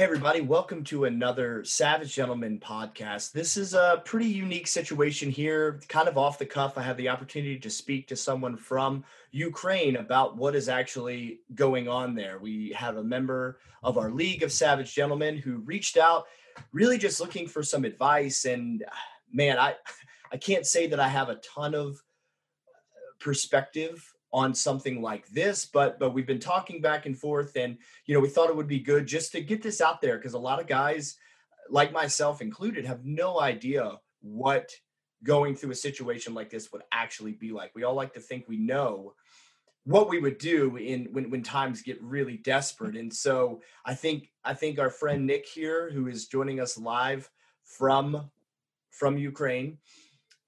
[0.00, 3.32] Hey, everybody, welcome to another Savage Gentleman podcast.
[3.32, 6.78] This is a pretty unique situation here, kind of off the cuff.
[6.78, 11.86] I have the opportunity to speak to someone from Ukraine about what is actually going
[11.86, 12.38] on there.
[12.38, 16.24] We have a member of our League of Savage Gentlemen who reached out,
[16.72, 18.46] really just looking for some advice.
[18.46, 18.82] And
[19.30, 19.74] man, I,
[20.32, 22.02] I can't say that I have a ton of
[23.18, 27.76] perspective on something like this but but we've been talking back and forth and
[28.06, 30.34] you know we thought it would be good just to get this out there because
[30.34, 31.16] a lot of guys
[31.68, 34.70] like myself included have no idea what
[35.22, 37.72] going through a situation like this would actually be like.
[37.74, 39.14] We all like to think we know
[39.84, 42.96] what we would do in when, when times get really desperate.
[42.96, 47.30] And so i think i think our friend nick here who is joining us live
[47.64, 48.30] from
[48.90, 49.78] from ukraine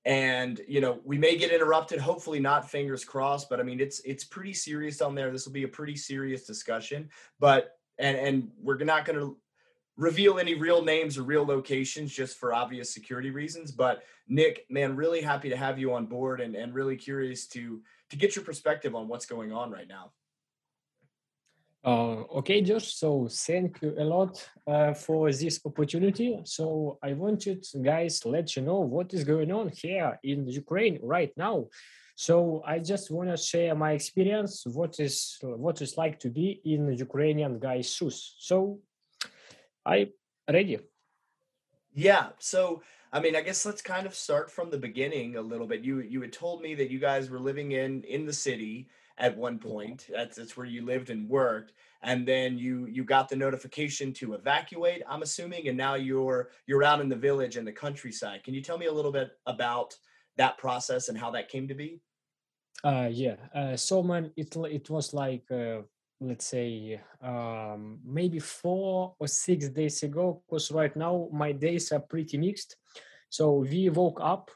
[0.05, 4.01] and you know we may get interrupted hopefully not fingers crossed but i mean it's
[4.01, 5.31] it's pretty serious on there.
[5.31, 9.37] This will be a pretty serious discussion but and and we're not going to
[9.97, 14.97] reveal any real names or real locations just for obvious security reasons but nick man
[14.97, 18.45] really happy to have you on board and and really curious to to get your
[18.45, 20.11] perspective on what's going on right now
[21.85, 22.95] uh, okay, Josh.
[22.95, 26.39] So thank you a lot uh, for this opportunity.
[26.45, 31.33] So I wanted, guys, let you know what is going on here in Ukraine right
[31.37, 31.67] now.
[32.15, 34.65] So I just want to share my experience.
[34.67, 38.37] What is what is like to be in Ukrainian guys' shoes.
[38.39, 38.79] So
[39.85, 40.11] I
[40.49, 40.79] ready.
[41.95, 42.29] Yeah.
[42.39, 45.83] So I mean, I guess let's kind of start from the beginning a little bit.
[45.83, 48.89] You you had told me that you guys were living in in the city
[49.19, 50.07] at one point.
[50.13, 54.35] That's that's where you lived and worked, and then you you got the notification to
[54.35, 55.03] evacuate.
[55.09, 58.45] I'm assuming, and now you're you're out in the village and the countryside.
[58.45, 59.95] Can you tell me a little bit about
[60.37, 62.01] that process and how that came to be?
[62.85, 63.37] Uh, yeah.
[63.55, 65.83] Uh, so man, it it was like uh,
[66.21, 70.43] let's say um, maybe four or six days ago.
[70.49, 72.77] Because right now my days are pretty mixed.
[73.29, 74.51] So we woke up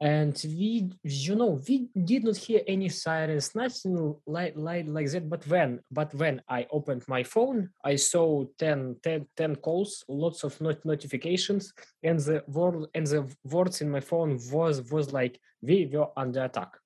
[0.00, 5.28] and we you know we did not hear any sirens nothing like like like that.
[5.28, 10.42] But when but when i opened my phone i saw 10 10, 10 calls lots
[10.42, 15.38] of not notifications and the word and the words in my phone was was like
[15.62, 16.76] we were under attack.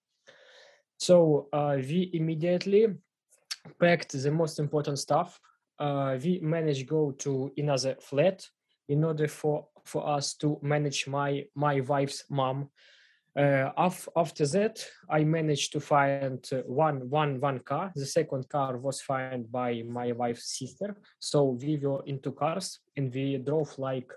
[0.98, 2.86] So uh, we immediately
[3.80, 5.40] packed the most important stuff.
[5.78, 8.46] Uh, we managed go to another flat
[8.88, 12.70] in order for for us to manage my my wife's mom
[13.36, 13.70] uh,
[14.16, 17.92] after that, I managed to find uh, one, one, one car.
[17.94, 20.96] The second car was found by my wife's sister.
[21.18, 24.10] So we were in two cars and we drove like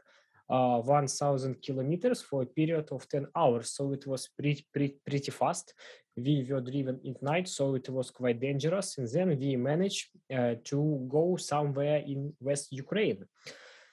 [0.50, 3.72] uh, 1000 kilometers for a period of 10 hours.
[3.72, 5.74] So it was pretty, pretty, pretty fast.
[6.16, 8.98] We were driven at night, so it was quite dangerous.
[9.00, 13.26] And then we managed uh, to go somewhere in West Ukraine.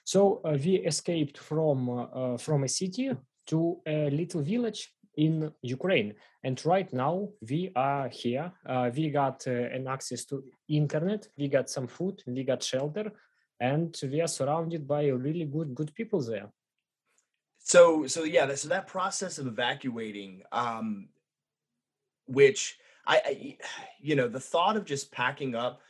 [0.03, 3.11] So uh, we escaped from uh, from a city
[3.47, 6.13] to a little village in Ukraine.
[6.43, 8.51] And right now we are here.
[8.65, 11.27] Uh, we got uh, an access to internet.
[11.37, 12.23] We got some food.
[12.27, 13.11] We got shelter,
[13.59, 16.49] and we are surrounded by really good good people there.
[17.59, 21.09] So so yeah, so that process of evacuating, um,
[22.27, 22.77] which
[23.07, 23.57] I, I
[23.99, 25.81] you know the thought of just packing up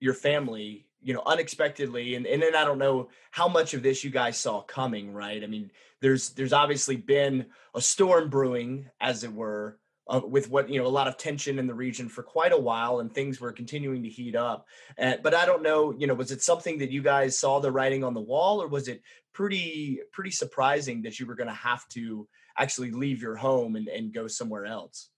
[0.00, 4.02] your family you know unexpectedly and and then i don't know how much of this
[4.02, 5.42] you guys saw coming right?
[5.42, 5.70] I mean
[6.00, 10.86] there's there's obviously been a storm brewing as it were uh, with what you know
[10.86, 14.02] a lot of tension in the region for quite a while and things were continuing
[14.02, 14.66] to heat up.
[14.98, 17.72] Uh, but i don't know you know was it something that you guys saw the
[17.72, 21.54] writing on the wall or was it pretty pretty surprising that you were going to
[21.54, 25.08] have to actually leave your home and, and go somewhere else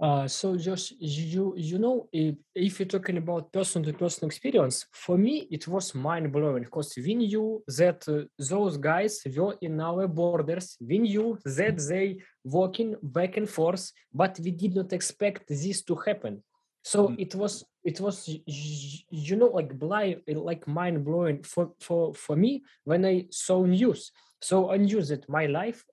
[0.00, 4.86] uh, so just you you know if, if you're talking about person to person experience
[4.92, 9.80] for me it was mind blowing because we knew that uh, those guys were in
[9.80, 15.46] our borders we knew that they walking back and forth but we did not expect
[15.48, 16.42] this to happen
[16.82, 17.14] so mm.
[17.18, 22.62] it was it was you know like blind like mind blowing for for for me
[22.84, 24.10] when i saw news
[24.40, 25.84] so i knew that my life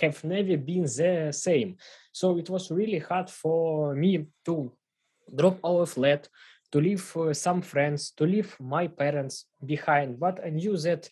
[0.00, 1.76] have never been the same.
[2.12, 4.72] So it was really hard for me to
[5.34, 6.28] drop our flat,
[6.72, 10.18] to leave uh, some friends, to leave my parents behind.
[10.18, 11.08] But I knew that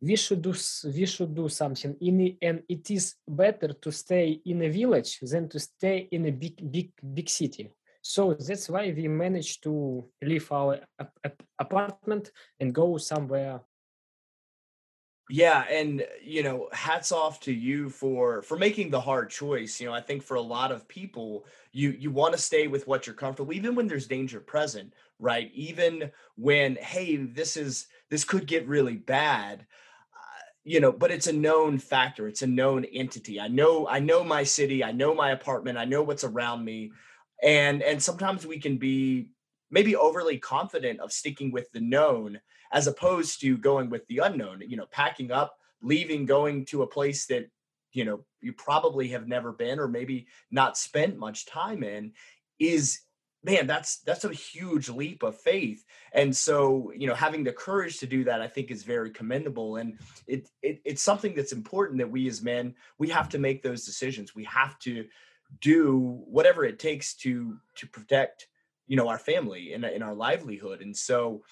[0.00, 0.54] we should do
[0.84, 5.48] we should do something in and it is better to stay in a village than
[5.48, 7.70] to stay in a big big big city
[8.02, 10.80] so that's why we managed to leave our
[11.58, 13.60] apartment and go somewhere
[15.32, 19.80] Yeah, and you know, hats off to you for for making the hard choice.
[19.80, 22.88] You know, I think for a lot of people, you you want to stay with
[22.88, 25.48] what you're comfortable, even when there's danger present, right?
[25.54, 29.66] Even when, hey, this is this could get really bad,
[30.64, 32.28] you know, but it's a known factor.
[32.28, 33.40] It's a known entity.
[33.40, 34.84] I know, I know my city.
[34.84, 35.78] I know my apartment.
[35.78, 36.92] I know what's around me,
[37.42, 39.28] and and sometimes we can be
[39.70, 42.40] maybe overly confident of sticking with the known
[42.72, 46.86] as opposed to going with the unknown, you know, packing up, leaving, going to a
[46.86, 47.50] place that,
[47.92, 52.12] you know, you probably have never been or maybe not spent much time in
[52.58, 53.00] is
[53.42, 55.84] man that's that's a huge leap of faith.
[56.12, 59.76] And so you know having the courage to do that i think is very commendable.
[59.76, 63.62] And it, it it's something that's important that we as men we have to make
[63.62, 64.34] those decisions.
[64.34, 65.06] We have to
[65.60, 68.48] do whatever it takes to to protect
[68.86, 70.82] you know our family and, in our livelihood.
[70.82, 71.42] And so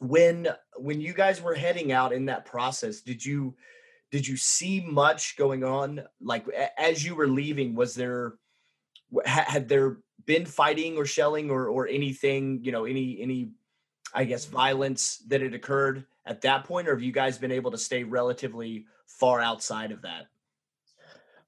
[0.00, 3.54] when when you guys were heading out in that process did you
[4.10, 6.02] did you see much going on?
[6.20, 6.46] Like
[6.78, 8.34] as you were leaving was there
[9.24, 13.50] had there been fighting or shelling or or anything you know any any
[14.14, 17.72] i guess violence that had occurred at that point or have you guys been able
[17.72, 20.26] to stay relatively far outside of that?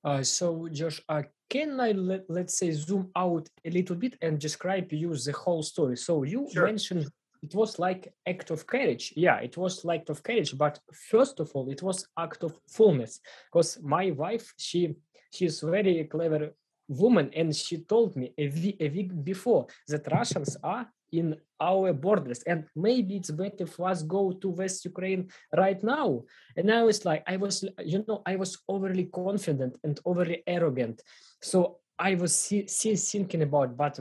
[0.05, 4.41] Uh, so josh uh, can i let, let's say zoom out a little bit and
[4.41, 5.97] describe you the whole story?
[5.97, 6.67] So you sure.
[6.67, 7.09] mentioned
[7.43, 9.13] it was like act of courage.
[9.17, 10.79] Yeah it was like act of courage but
[11.11, 13.21] first of all it was act of fullness.
[13.51, 14.95] Because my wife she
[15.33, 16.55] she's very clever
[16.89, 21.93] woman and she told me a week, a week before that russians are in our
[21.93, 26.23] borders and maybe it's better for us go to west ukraine right now.
[26.57, 31.03] And i was like i was you know i was overly confident and overly arrogant.
[31.41, 33.99] So I was still thinking about, but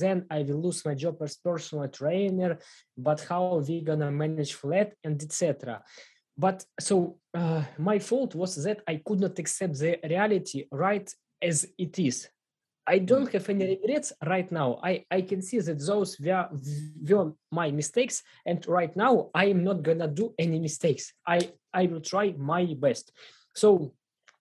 [0.00, 2.58] then I will lose my job as personal trainer.
[2.96, 5.82] But how we gonna manage flat and etc.
[6.36, 11.66] But so uh, my fault was that I could not accept the reality right as
[11.78, 12.28] it is.
[12.86, 14.78] I don't have any regrets right now.
[14.82, 16.48] I, I can see that those were,
[17.08, 21.12] were my mistakes, and right now I am not gonna do any mistakes.
[21.26, 23.10] I I will try my best.
[23.54, 23.94] So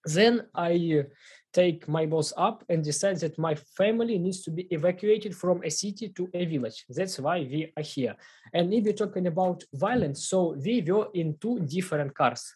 [0.05, 1.05] then I
[1.53, 5.69] take my boss up and decide that my family needs to be evacuated from a
[5.69, 6.85] city to a village.
[6.89, 8.15] That's why we are here.
[8.53, 12.55] And if we're talking about violence, so we were in two different cars.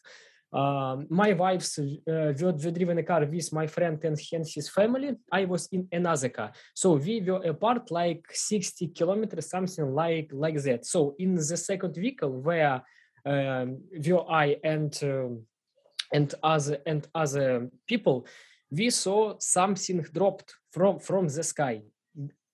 [0.51, 4.69] Um, my wife's uh, were, were driven a car with my friend and, and his
[4.69, 5.11] family.
[5.31, 6.51] I was in another car.
[6.73, 10.85] So we were apart like 60 kilometers, something like, like that.
[10.85, 12.81] So in the second vehicle where
[13.25, 15.41] um, were I and um,
[16.13, 18.25] and other and other people
[18.71, 21.81] we saw something dropped from from the sky.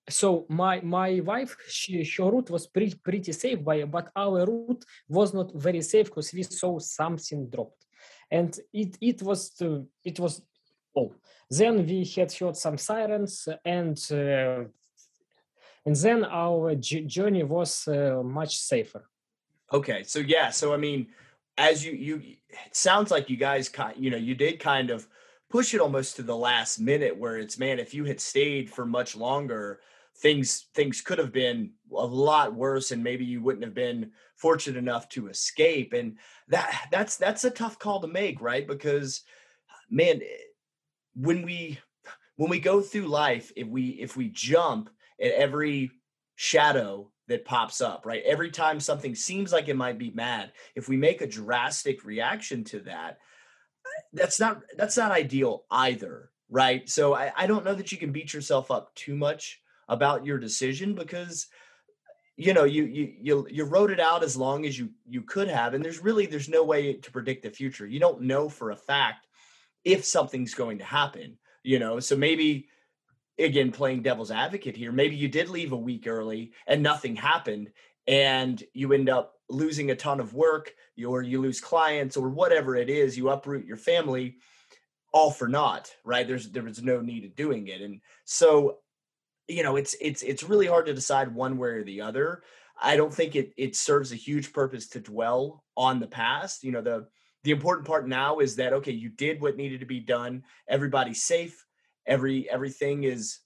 [0.10, 4.84] So my my wife she her route was pretty pretty safe by but our route
[5.08, 7.86] was not very safe because we saw something dropped.
[8.30, 10.42] And it it was uh, it was
[10.96, 11.14] oh
[11.50, 14.64] then we had heard some sirens and uh,
[15.86, 19.10] and then our journey was uh, much safer.
[19.72, 21.08] Okay so yeah so i mean
[21.58, 22.16] as you you
[22.50, 25.08] it sounds like you guys you know you did kind of
[25.54, 28.88] push it almost to the last minute where it's man if you had stayed for
[28.88, 29.80] much longer
[30.18, 34.80] things things could have been a lot worse and maybe you wouldn't have been fortunate
[34.80, 35.94] enough to escape.
[35.94, 36.18] And
[36.48, 38.68] that that's that's a tough call to make right?
[38.68, 39.22] Because
[39.92, 40.44] man eh,
[41.16, 41.78] when we
[42.38, 44.90] when we go through life if we if we jump
[45.22, 45.92] at every
[46.36, 48.24] shadow that pops up right?
[48.26, 52.64] Every time something seems like it might be mad if we make a drastic reaction
[52.66, 53.20] to that
[54.14, 56.88] that's not that's not ideal either right?
[56.88, 59.60] So I, I don't know that you can beat yourself up too much
[59.90, 61.48] about your decision because
[62.38, 65.48] you know you you you you wrote it out as long as you you could
[65.48, 67.88] have and there's really there's no way to predict the future.
[67.88, 69.28] You don't know for a fact
[69.84, 72.00] if something's going to happen you know?
[72.00, 72.68] So maybe
[73.40, 77.72] again playing devil's advocate here maybe you did leave a week early and nothing happened
[78.06, 80.74] and you end up losing a ton of work
[81.06, 84.38] or you lose clients or whatever it is you uproot your family
[85.14, 86.28] all for naught right?
[86.28, 87.82] There's there was no need of doing it.
[87.82, 88.80] And so
[89.48, 92.44] you know it's it's it's really hard to decide one way or the other.
[92.82, 96.64] I don't think it it serves a huge purpose to dwell on the past.
[96.64, 97.08] You know the
[97.44, 100.44] the important part now is that okay you did what needed to be done.
[100.68, 101.66] Everybody's safe.
[102.06, 103.40] Every everything is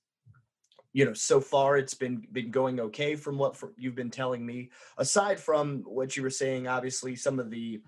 [0.98, 4.44] you know so far it's been been going okay from what for, you've been telling
[4.44, 4.72] me.
[4.98, 7.84] Aside from what you were saying obviously some of the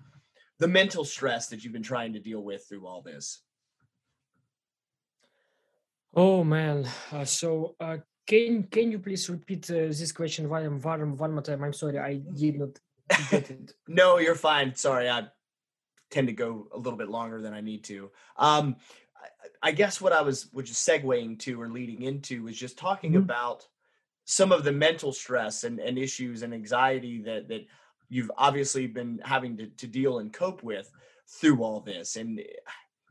[0.60, 3.42] the mental stress that you've been trying to deal with through all this.
[6.14, 6.88] Oh man.
[7.10, 7.96] Uh, so uh,
[8.28, 11.64] can can you please repeat uh, this question one, one, one more time?
[11.64, 12.78] I'm sorry i did not
[13.28, 13.72] get it.
[13.88, 14.76] No you're fine.
[14.76, 15.26] Sorry i
[16.12, 18.10] tend to go a little bit longer than I need to.
[18.36, 18.76] Um,
[19.62, 23.12] I, guess what I was which is segueing to or leading into was just talking
[23.12, 23.22] mm-hmm.
[23.22, 23.66] about
[24.24, 27.66] some of the mental stress and, and issues and anxiety that that
[28.08, 30.90] you've obviously been having to, to deal and cope with
[31.28, 32.16] through all this.
[32.16, 32.42] And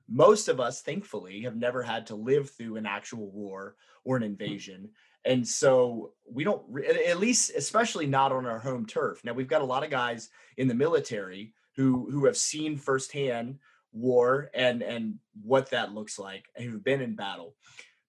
[0.07, 4.23] most of us, thankfully, have never had to live through an actual war or an
[4.23, 4.27] mm.
[4.27, 4.89] invasion.
[5.25, 6.63] And so we don't,
[7.05, 9.23] at least, especially not on our home turf.
[9.23, 13.59] Now, we've got a lot of guys in the military who who have seen firsthand
[13.91, 17.55] war and and what that looks like who've been in battle.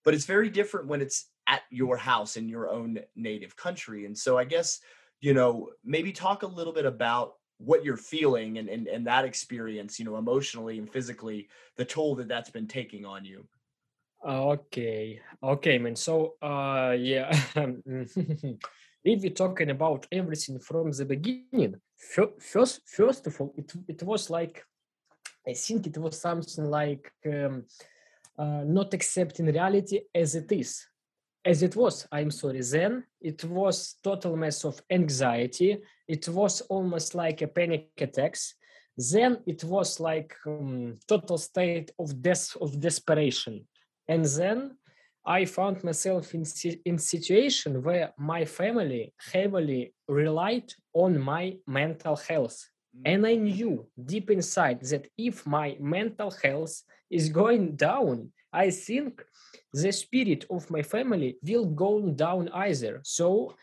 [0.05, 4.07] But it's very different when it's at your house in your own native country.
[4.07, 4.81] And so I guess,
[5.21, 9.27] you know, maybe talk a little bit about what you're feeling and, and and that
[9.27, 11.47] experience you know emotionally and physically
[11.77, 13.47] the toll that that's been taking on you
[14.27, 17.29] okay okay man so uh yeah
[19.05, 21.75] if we're talking about everything from the beginning
[22.41, 24.65] first first of all it, it was like
[25.51, 27.65] i think it was something like um,
[28.39, 30.87] uh, not accepting reality as it is.
[31.45, 35.71] As it was i'm sorry then it was total mess of anxiety.
[36.09, 38.55] It was almost like a panic attacks
[38.97, 43.67] then it was like um, total state of death of desperation.
[44.09, 44.77] And then
[45.27, 46.45] i found myself in
[46.87, 52.70] in situation where my family heavily relied on my mental health.
[53.05, 59.23] And i knew deep inside that if my mental health is going down i think
[59.73, 63.01] the spirit of my family will go down either.
[63.05, 63.55] So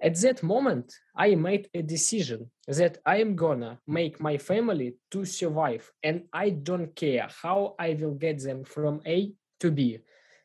[0.00, 5.24] at that moment, I made a decision that I am gonna make my family to
[5.24, 9.98] survive, and I don't care how I will get them from A to B.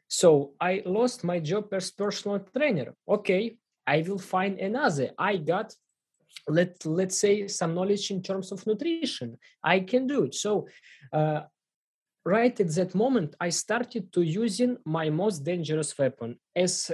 [0.07, 2.93] So I lost my job as personal trainer.
[3.07, 5.12] Okay, I will find another.
[5.17, 5.74] I got
[6.48, 9.38] let let's say some knowledge in terms of nutrition.
[9.63, 10.36] I can do it.
[10.36, 10.67] So
[11.13, 11.41] uh,
[12.25, 16.91] right at that moment i started to using my most dangerous weapon as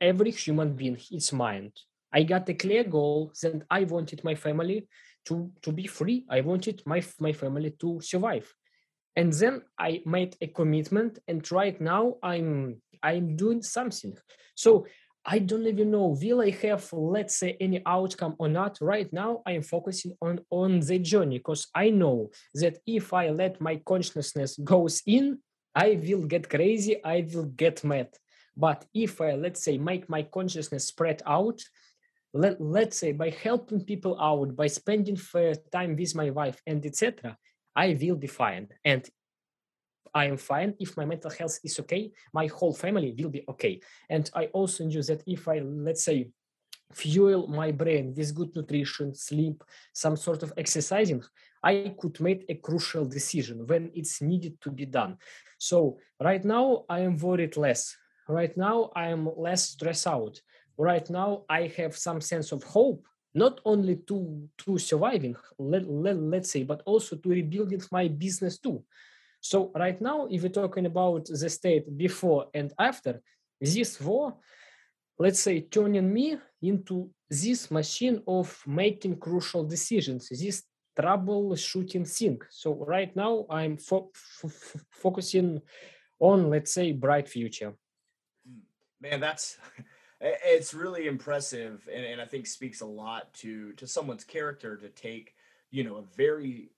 [0.00, 1.72] every human being its mind
[2.12, 4.86] i got a clear goal that i wanted my family
[5.26, 8.48] to to be free i wanted my my family to survive
[9.16, 14.16] and then i made a commitment and right now i'm i'm doing something
[14.54, 14.86] so
[15.24, 18.78] I don't even know will I have let's say any outcome or not.
[18.80, 23.30] Right now I am focusing on on the journey because I know that if I
[23.30, 25.38] let my consciousness goes in,
[25.74, 28.08] I will get crazy, I will get mad.
[28.56, 31.62] But if I let's say make my consciousness spread out,
[32.34, 35.18] let, let's say by helping people out, by spending
[35.70, 37.36] time with my wife and etc.,
[37.76, 38.68] I will be fine.
[38.84, 39.08] And
[40.14, 40.74] I am fine.
[40.78, 43.80] If my mental health is okay, my whole family will be okay.
[44.10, 46.30] And I also knew that if I, let's say,
[46.92, 51.22] fuel my brain with good nutrition, sleep, some sort of exercising,
[51.62, 55.16] I could make a crucial decision when it's needed to be done.
[55.58, 57.96] So right now I am worried less.
[58.28, 60.40] Right now I am less stressed out.
[60.76, 66.18] Right now I have some sense of hope, not only to to surviving, let, let,
[66.18, 68.82] let's say, but also to rebuilding my business too.
[69.42, 73.20] So right now, if we're talking about the state before and after,
[73.60, 74.36] this war,
[75.18, 80.62] let's say, turning me into this machine of making crucial decisions, this
[80.96, 82.38] troubleshooting thing.
[82.50, 84.12] So right now, I'm fo-
[84.44, 85.60] f- focusing
[86.20, 87.74] on, let's say, bright future.
[88.46, 88.60] Hmm.
[89.00, 89.58] Man, that's
[90.20, 94.88] it's really impressive, and, and I think speaks a lot to to someone's character to
[94.88, 95.34] take
[95.72, 96.70] you know a very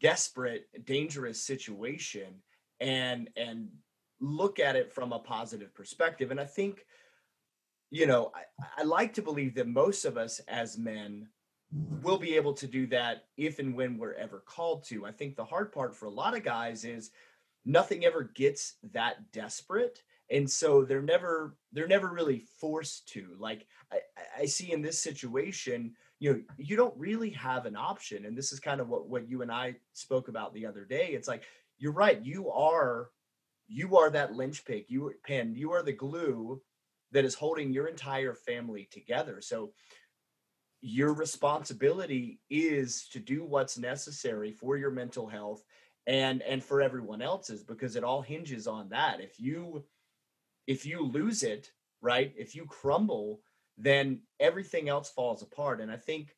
[0.00, 2.42] desperate, dangerous situation
[2.80, 3.68] and and
[4.20, 6.30] look at it from a positive perspective.
[6.30, 6.84] And I think,
[7.90, 11.28] you know, I, I like to believe that most of us as men
[12.02, 15.06] will be able to do that if and when we're ever called to.
[15.06, 17.10] I think the hard part for a lot of guys is
[17.64, 23.66] nothing ever gets that desperate and so they're never they're never really forced to like
[23.92, 23.98] I,
[24.40, 28.52] I see in this situation you know you don't really have an option and this
[28.52, 31.08] is kind of what what you and i spoke about the other day.
[31.08, 31.42] It's like
[31.78, 33.08] you're right you are
[33.66, 36.60] you are that linchpin you pen you are the glue
[37.12, 39.40] that is holding your entire family together.
[39.40, 39.72] So
[40.80, 45.62] your responsibility is to do what's necessary for your mental health
[46.06, 49.20] and and for everyone else's because it all hinges on that.
[49.20, 49.84] If you
[50.66, 51.70] if you lose it
[52.02, 53.40] right if you crumble
[53.82, 55.80] then everything else falls apart.
[55.80, 56.36] And I think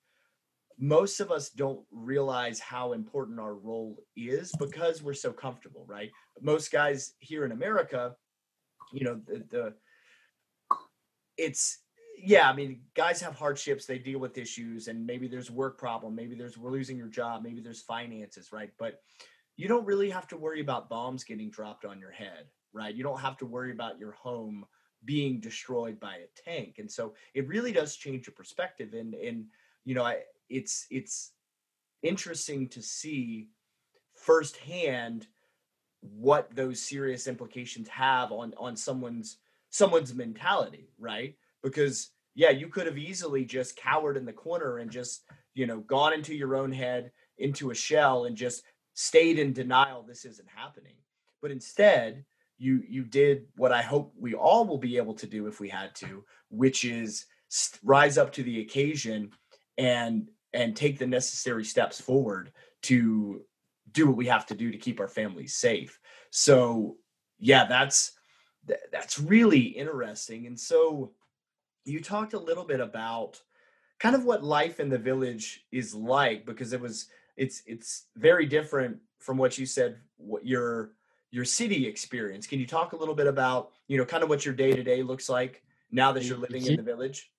[0.79, 6.11] most of us don't realize how important our role is because we're so comfortable, right?
[6.41, 8.15] Most guys here in America,
[8.93, 9.75] you know, the, the
[11.37, 11.79] it's
[12.25, 16.15] yeah, I mean, guys have hardships, they deal with issues, and maybe there's work problem,
[16.15, 18.71] maybe there's we're losing your job, maybe there's finances, right?
[18.79, 19.01] But
[19.57, 22.95] you don't really have to worry about bombs getting dropped on your head, right?
[22.95, 24.65] You don't have to worry about your home
[25.05, 26.77] being destroyed by a tank.
[26.79, 28.95] And so it really does change your perspective.
[28.95, 29.47] And and
[29.85, 31.33] you know, I it's it's
[32.03, 33.49] interesting to see
[34.15, 35.27] firsthand
[36.01, 39.39] what those serious implications have on on someone's
[39.71, 41.37] someone's mentality, right?
[41.63, 45.81] Because yeah, you could have easily just cowered in the corner and just, you know,
[45.81, 48.63] gone into your own head, into a shell and just
[48.95, 50.95] stayed in denial this isn't happening.
[51.41, 52.25] But instead,
[52.63, 55.69] you you did what I hope we all will be able to do if we
[55.69, 57.27] had to, which is
[57.83, 59.31] rise up to the occasion
[59.77, 62.53] and and take the necessary steps forward
[62.83, 63.43] to
[63.91, 65.99] do what we have to do to keep our families safe.
[66.31, 66.97] So,
[67.39, 68.13] yeah, that's
[68.93, 70.47] that's really interesting.
[70.47, 71.13] And so
[71.85, 73.41] you talked a little bit about
[73.99, 78.47] kind of what life in the village is like because it was it's it's very
[78.47, 80.93] different from what you said what your
[81.33, 82.47] your city experience.
[82.47, 84.83] Can you talk a little bit about you know kind of what your day to
[84.85, 87.33] day looks like now that you're living in the village?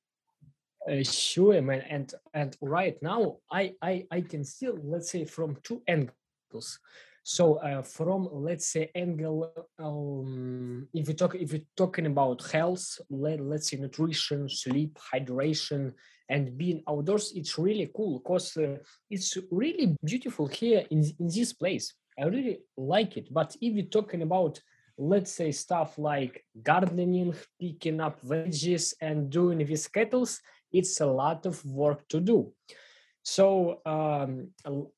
[0.89, 1.81] Uh, sure man.
[1.89, 6.79] And and right now i i i can still let's say from two angles.
[7.25, 12.99] So uh, from let's say angle um, if we talk if we're talking about health
[13.09, 15.93] let, let's say nutrition sleep hydration
[16.27, 18.75] and being outdoors it's really cool because uh,
[19.09, 23.33] it's really beautiful here in, in this place i really like it.
[23.33, 24.59] But if we're talking about
[24.97, 30.39] let's say stuff like gardening picking up veggies and doing these kettles
[30.71, 32.51] it's a lot of work to do.
[33.21, 34.49] So um,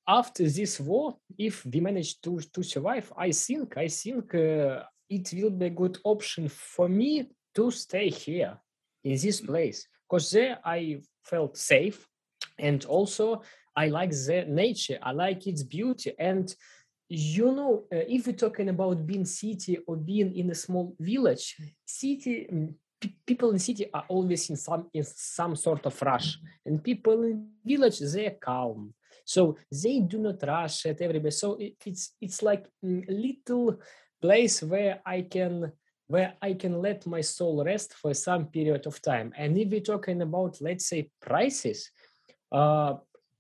[0.08, 5.32] after this war if we manage to, to survive i think i think uh, it
[5.34, 8.58] will be a good option for me to stay here
[9.04, 9.46] in this mm.
[9.46, 9.88] place.
[10.10, 12.08] Because there i felt safe
[12.58, 13.42] and also
[13.76, 14.98] i like the nature.
[15.04, 16.54] I like its beauty and
[17.08, 21.56] you know uh, if we're talking about being city or being in a small village
[21.86, 26.38] city mm, p- people in city are always in some in some sort of rush.
[26.66, 28.94] And people in village they're calm.
[29.26, 31.32] So they do not rush at everybody.
[31.32, 33.80] So it, it's it's like a mm, little
[34.22, 35.72] place where i can
[36.08, 39.34] where I can let my soul rest for some period of time.
[39.36, 41.90] And if we're talking about, let's say, prices,
[42.52, 42.94] uh,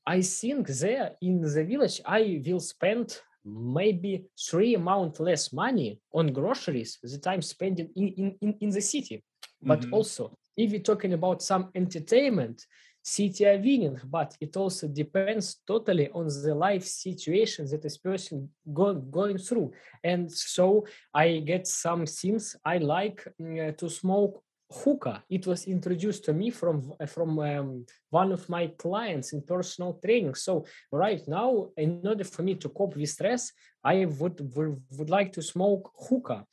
[0.03, 6.33] I think there in the village I will spend maybe three amount less money on
[6.33, 9.23] groceries that I'm spending in, in, in the city.
[9.61, 9.93] But mm-hmm.
[9.93, 12.65] also, if we're talking about some entertainment,
[13.05, 18.49] city are winning, but it also depends totally on the life situation that this person
[18.73, 19.71] go, going through.
[20.03, 24.41] And so I get some things I like uh, to smoke
[24.79, 25.23] hookah.
[25.29, 30.35] It was introduced to me from from um, one of my clients in personal training.
[30.35, 33.51] So right now, in order for me to cope with stress,
[33.83, 36.45] I would would, would like to smoke hookah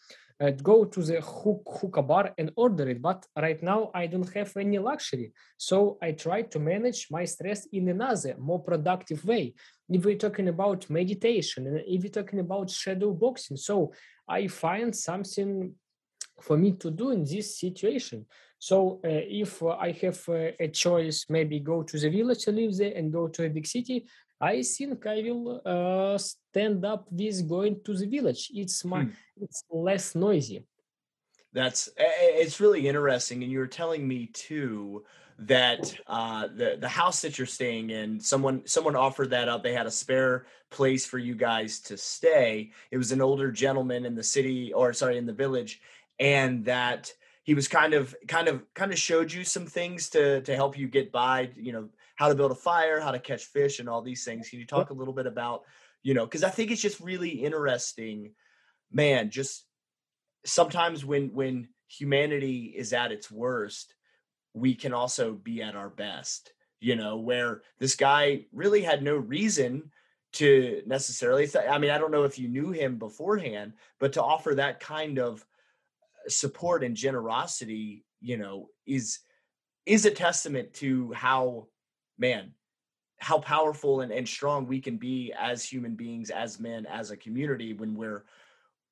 [0.42, 3.00] uh, go to the hook, hookah bar and order it.
[3.00, 5.32] But right now I don't have any luxury.
[5.56, 9.54] So I try to manage my stress in another more productive way.
[9.88, 13.92] If we're talking about meditation and if we're talking about shadow boxing, so
[14.28, 15.74] I find something
[16.40, 18.27] for me to do in this situation.
[18.59, 19.09] So uh,
[19.45, 22.92] if uh, I have uh, a choice, maybe go to the village and live there
[22.95, 24.07] and go to a big city,
[24.40, 28.51] I think I will uh, stand up with going to the village.
[28.53, 29.11] It's my, hmm.
[29.40, 30.64] it's less noisy.
[31.53, 35.05] That's it's really interesting, and you were telling me too
[35.40, 39.62] that uh, the the house that you're staying in, someone someone offered that up.
[39.62, 42.71] They had a spare place for you guys to stay.
[42.90, 45.83] It was an older gentleman in the city, or sorry, in the village,
[46.18, 47.12] and that
[47.44, 50.79] he was kind of kind of kind of showed you some things to to help
[50.79, 51.51] you get by.
[51.57, 54.48] You know how to build a fire, how to catch fish, and all these things.
[54.48, 55.62] Can you talk a little bit about,
[56.03, 58.33] you know, because I think it's just really interesting,
[58.92, 59.31] man.
[59.31, 59.64] Just
[60.44, 63.94] sometimes when when humanity is at its worst,
[64.55, 66.53] we can also be at our best.
[66.81, 69.90] You know, where this guy really had no reason
[70.35, 71.46] to necessarily.
[71.46, 74.81] Th- I mean, I don't know if you knew him beforehand, but to offer that
[74.81, 75.44] kind of
[76.28, 79.20] support and generosity, you know, is
[79.87, 81.66] is a testament to how
[82.18, 82.52] man,
[83.18, 87.16] how powerful and, and strong we can be as human beings, as men, as a
[87.16, 88.24] community when we're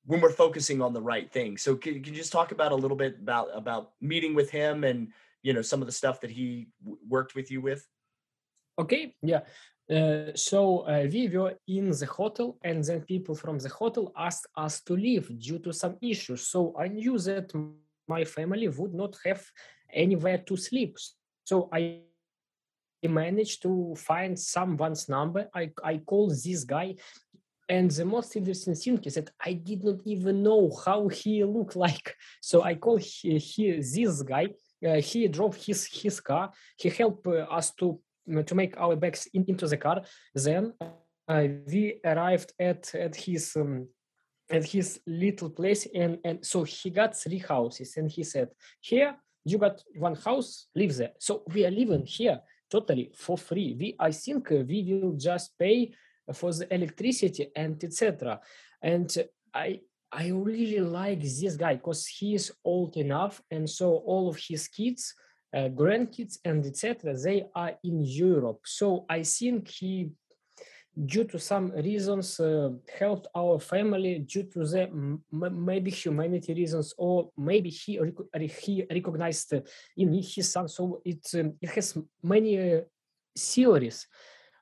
[0.07, 1.57] when we're focusing on the right thing.
[1.57, 4.85] So can, can you just talk about a little bit about about meeting with him
[4.85, 5.09] and
[5.43, 7.87] you know some of the stuff that he w- worked with you with?
[8.79, 9.41] Okay, yeah.
[9.91, 14.47] Uh, so uh, we were in the hotel, and then people from the hotel asked
[14.57, 16.47] us to leave due to some issues.
[16.47, 17.53] So I knew that
[18.07, 19.45] my family would not have
[19.93, 20.97] anywhere to sleep.
[21.45, 22.03] So I
[23.03, 25.49] managed to find someone's number.
[25.55, 26.95] I, I call this guy.
[27.69, 31.77] And the most interesting thing is that I did not even know how he looked
[31.77, 32.15] like.
[32.41, 34.49] So I call he, he this guy.
[34.85, 36.51] Uh, he drove his his car.
[36.77, 38.01] He helped uh, us to
[38.47, 40.03] to make our bags in, into the car.
[40.35, 40.75] Then
[41.29, 43.89] uh, we arrived at at his um,
[44.51, 48.49] at his little place, and and so he got three houses, and he said,
[48.81, 52.41] "Here you got one house, live there." So we are living here
[52.71, 53.77] totally for free.
[53.79, 55.93] We I think uh, we will just pay
[56.33, 58.41] for the electricity and etc.
[58.83, 59.11] And
[59.55, 59.81] I
[60.13, 64.67] I really like this guy because he is old enough, and so all of his
[64.67, 65.15] kids,
[65.55, 67.15] uh, grandkids, and etc.
[67.17, 68.61] They are in Europe.
[68.65, 70.11] So I think he,
[71.07, 76.95] due to some reasons, uh, helped our family due to the m- maybe humanity reasons,
[76.99, 79.55] or maybe he rec- he recognized
[79.97, 80.69] in his son.
[80.69, 82.81] So it um, it has many uh,
[83.37, 84.07] theories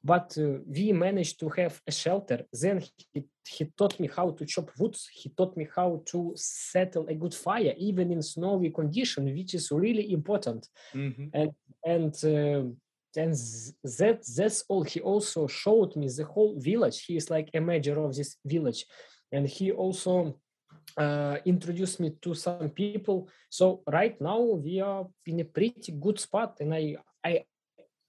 [0.02, 2.44] but uh, we managed to have a shelter.
[2.52, 2.82] Then
[3.12, 7.14] he, he taught me how to chop woods he taught me how to settle a
[7.14, 10.68] good fire even in snowy condition which is really important.
[10.94, 11.26] Mm-hmm.
[11.32, 11.50] and
[11.84, 12.68] and uh,
[13.16, 13.34] and
[13.98, 14.82] that that's all.
[14.82, 17.04] He also showed me the whole village.
[17.04, 18.84] He is like a major of this village.
[19.32, 20.38] And he also
[20.96, 23.28] uh, introduced me to some people.
[23.50, 26.58] So right now we are in a pretty good spot.
[26.60, 27.44] And i i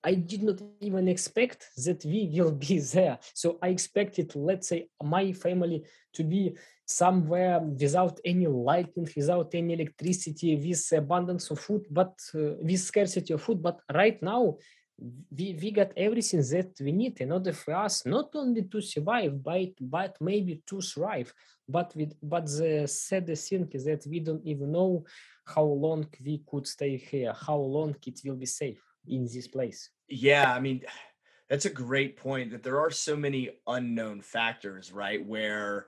[0.03, 3.19] I did not even expect that we will be there.
[3.33, 5.83] So I expected, let's say, my family
[6.13, 12.55] to be somewhere without any lighting, without any electricity, with abundance of food, but uh,
[12.61, 13.61] with scarcity of food.
[13.61, 14.57] But right now,
[14.97, 19.41] we, we got everything that we need in order for us not only to survive,
[19.43, 21.33] but, but maybe to thrive.
[21.67, 25.05] But with, but the saddest thing is that we don't even know
[25.45, 29.89] how long we could stay here, how long it will be safe in this place.
[30.07, 30.81] Yeah, I mean,
[31.49, 35.25] that's a great point that there are so many unknown factors, right?
[35.25, 35.87] Where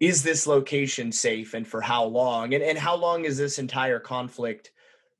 [0.00, 2.54] is this location safe and for how long?
[2.54, 4.72] And and how long is this entire conflict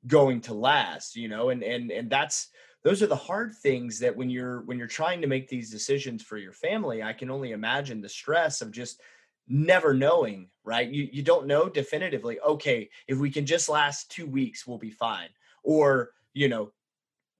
[0.07, 1.49] going to last, you know?
[1.49, 2.49] And and and that's
[2.83, 6.23] those are the hard things that when you're when you're trying to make these decisions
[6.23, 8.99] for your family, I can only imagine the stress of just
[9.47, 10.89] never knowing, right?
[10.89, 14.91] You you don't know definitively, okay, if we can just last 2 weeks, we'll be
[14.91, 15.29] fine.
[15.63, 16.71] Or, you know,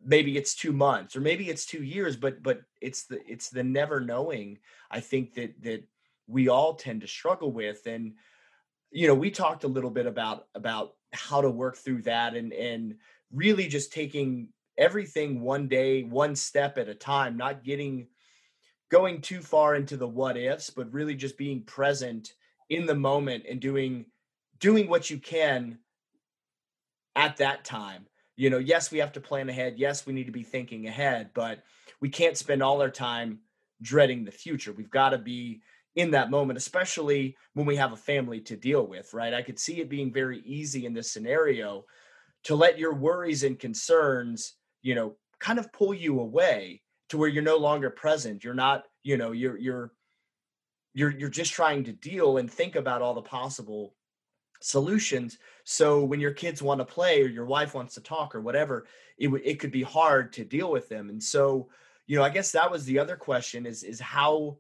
[0.03, 3.63] maybe it's two months or maybe it's two years but but it's the it's the
[3.63, 4.57] never knowing
[4.89, 5.83] i think that that
[6.27, 8.13] we all tend to struggle with and
[8.91, 12.53] you know we talked a little bit about about how to work through that and
[12.53, 12.95] and
[13.31, 18.07] really just taking everything one day one step at a time not getting
[18.89, 22.33] going too far into the what ifs but really just being present
[22.69, 24.05] in the moment and doing
[24.59, 25.77] doing what you can
[27.15, 29.75] at that time you know, yes, we have to plan ahead.
[29.77, 31.63] Yes, we need to be thinking ahead, but
[31.99, 33.39] we can't spend all our time
[33.81, 34.73] dreading the future.
[34.73, 35.61] We've got to be
[35.95, 39.33] in that moment, especially when we have a family to deal with, right?
[39.33, 41.85] I could see it being very easy in this scenario
[42.45, 47.29] to let your worries and concerns, you know, kind of pull you away to where
[47.29, 48.43] you're no longer present.
[48.43, 49.91] You're not, you know, you're you're
[50.93, 53.95] you're you're just trying to deal and think about all the possible
[54.61, 55.37] solutions.
[55.63, 58.85] So when your kids want to play or your wife wants to talk or whatever
[59.17, 61.09] it, it could be hard to deal with them.
[61.09, 61.69] And so
[62.07, 64.57] you know i guess that was the other question is is how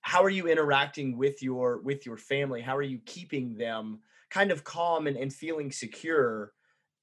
[0.00, 2.60] how are you interacting with your with your family?
[2.60, 4.00] How are you keeping them
[4.30, 6.52] kind of calm and, and feeling secure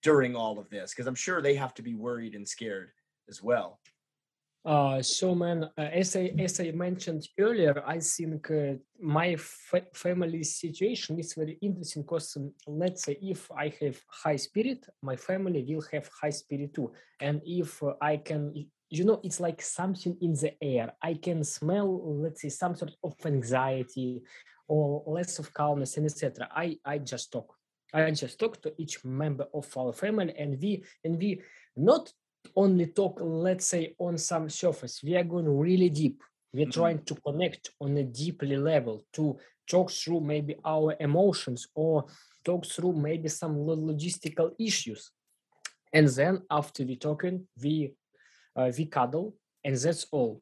[0.02, 0.94] during all of this?
[0.94, 2.92] Because i'm sure they have to be worried and scared
[3.30, 3.80] as well
[4.66, 9.88] uh, so, man, uh, as I as I mentioned earlier, I think uh, my fa-
[9.94, 15.16] family situation is very interesting because um, let's say if I have high spirit, my
[15.16, 16.92] family will have high spirit too,
[17.22, 18.54] and if uh, I can,
[18.90, 20.92] you know, it's like something in the air.
[21.02, 24.24] I can smell, let's say, some sort of anxiety
[24.68, 26.50] or less of calmness and etc.
[26.54, 27.56] I I just talk.
[27.94, 31.42] I just talk to each member of our family, and we and we
[31.78, 32.12] not
[32.56, 35.02] only talk, let's say, on some surface.
[35.04, 36.24] We are going really deep.
[36.54, 36.72] We're mm-hmm.
[36.72, 42.06] trying to connect on a deeply level to talk through maybe our emotions or
[42.44, 45.12] talk through maybe some logistical issues.
[45.94, 47.94] And then after we talking, we
[48.56, 50.42] uh, we cuddle, and that's all.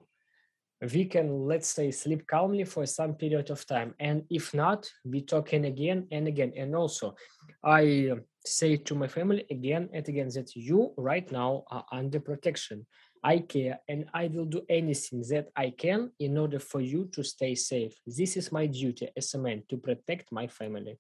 [0.94, 5.22] We can let's say sleep calmly for some period of time, and if not, we
[5.22, 6.54] talking again and again.
[6.56, 7.16] And also,
[7.64, 12.20] I um, say to my family again and again that you right now are under
[12.20, 12.86] protection.
[13.24, 17.24] I care and I will do anything that I can in order for you to
[17.24, 18.00] stay safe.
[18.06, 21.00] This is my duty as a man to protect my family.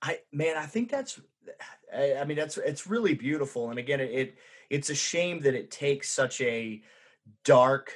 [0.00, 1.20] I man, I think that's
[1.94, 3.70] I mean, that's it's really beautiful.
[3.70, 4.34] And again, it, it
[4.70, 6.82] it's a shame that it takes such a
[7.44, 7.92] dark,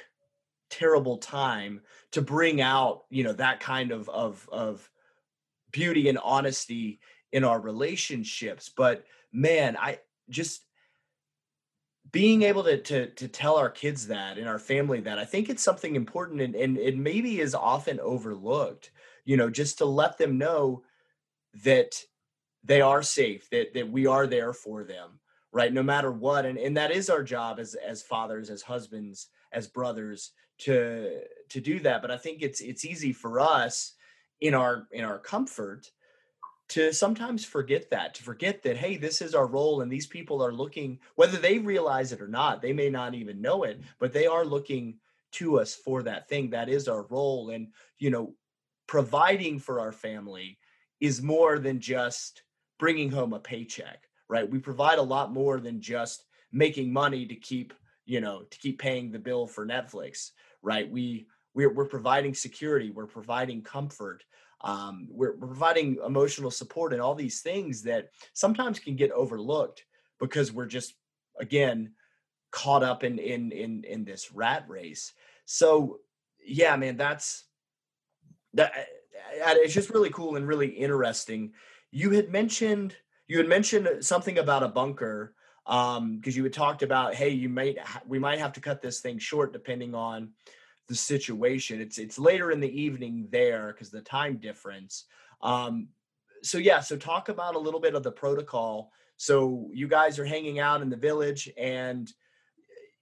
[0.69, 4.89] terrible time to bring out, you know, that kind of of of
[5.71, 6.99] beauty and honesty
[7.31, 8.71] in our relationships.
[8.75, 9.99] But man, I
[10.29, 10.65] just
[12.11, 15.49] being able to to to tell our kids that in our family that I think
[15.49, 18.91] it's something important and, and it maybe is often overlooked,
[19.25, 20.83] you know, just to let them know
[21.63, 22.01] that
[22.63, 25.19] they are safe, that that we are there for them,
[25.51, 25.73] right?
[25.73, 26.45] No matter what.
[26.45, 31.61] And and that is our job as as fathers, as husbands, as brothers to to
[31.61, 32.01] do that.
[32.01, 33.93] But I think it's it's easy for us
[34.41, 35.91] in our in our comfort
[36.67, 40.43] to sometimes forget that to forget that hey this is our role and these people
[40.43, 44.11] are looking whether they realize it or not they may not even know it but
[44.11, 44.97] they are looking
[45.31, 47.67] to us for that thing that is our role and
[47.99, 48.33] you know
[48.87, 50.57] providing for our family
[50.99, 52.43] is more than just
[52.79, 57.35] bringing home a paycheck right we provide a lot more than just making money to
[57.35, 57.73] keep
[58.05, 60.31] you know to keep paying the bill for netflix
[60.65, 60.89] right?
[60.89, 64.23] We we're, we're providing security we're providing comfort
[64.61, 69.85] um, we're, we're providing emotional support and all these things that sometimes can get overlooked
[70.19, 70.95] because we're just
[71.39, 71.91] again
[72.51, 75.13] caught up in in in in this rat race.
[75.45, 75.99] So
[76.43, 77.45] yeah man that's
[78.53, 78.87] that
[79.39, 81.53] it's just really cool and really interesting.
[81.91, 82.95] You had mentioned
[83.27, 85.35] you had mentioned something about a bunker
[85.67, 88.99] um because you had talked about hey you might we might have to cut this
[88.99, 90.31] thing short depending on
[90.87, 91.81] the situation.
[91.81, 95.05] It's it's later in the evening there because the time difference.
[95.41, 95.89] Um,
[96.43, 98.91] so yeah, so talk about a little bit of the protocol.
[99.17, 102.11] So you guys are hanging out in the village, and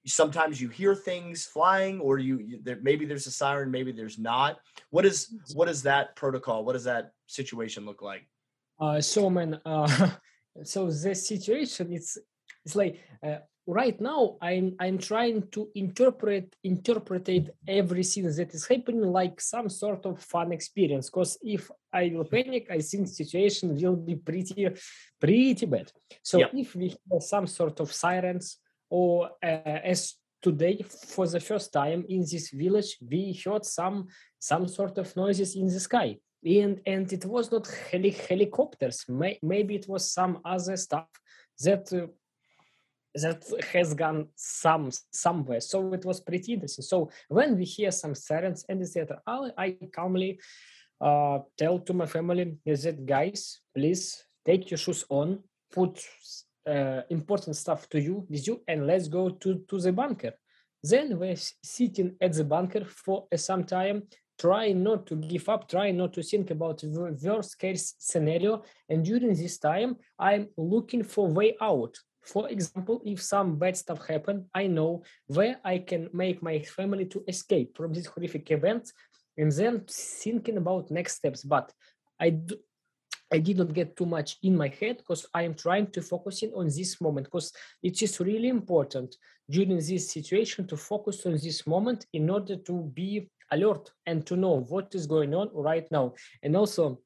[0.06, 4.20] sometimes you hear things flying, or you, you there, maybe there's a siren, maybe there's
[4.20, 4.60] not.
[4.92, 6.64] What is what is that protocol?
[6.64, 8.28] What does that situation look like?
[8.80, 10.10] Uh, so man, uh,
[10.64, 12.18] so the situation it's
[12.66, 19.02] it's like uh, right now i'm i'm trying to interpret interpretate everything that is happening
[19.02, 21.10] like some sort of fun experience.
[21.10, 24.68] Because if i will panic i think situation will be pretty
[25.20, 25.92] pretty bad.
[26.22, 26.52] So yep.
[26.54, 28.58] if we have some sort of sirens
[28.90, 34.08] or uh, as today for the first time in this village we heard some
[34.40, 36.18] some sort of noises in the sky.
[36.46, 39.06] And and it was not heli- helicopters.
[39.08, 41.08] May, maybe it was some other stuff
[41.64, 42.08] that uh,
[43.16, 45.62] that has gone some somewhere.
[45.62, 46.84] So it was pretty interesting.
[46.84, 50.40] So when we hear some sirens and etc., I, I calmly
[51.00, 55.40] uh, tell to my family is that guys, please take your shoes on,
[55.72, 56.02] put
[56.68, 60.34] uh, important stuff to you with you, and let's go to to the bunker.
[60.82, 64.04] Then we're sitting at the bunker for some time,
[64.40, 68.64] trying not to give up, trying not to think about the worst case scenario.
[68.90, 74.08] And during this time, I'm looking for way out for example, if some bad stuff
[74.08, 78.92] happened, I know where I can make my family to escape from this horrific event
[79.38, 81.44] and then thinking about next steps.
[81.44, 81.72] But
[82.20, 82.56] I, do,
[83.32, 86.44] I did not get too much in my head because I am trying to focus
[86.44, 89.18] in on this moment because it is really important
[89.50, 94.38] during this situation to focus on this moment in order to be alert and to
[94.38, 96.14] know what is going on right now.
[96.42, 97.02] And also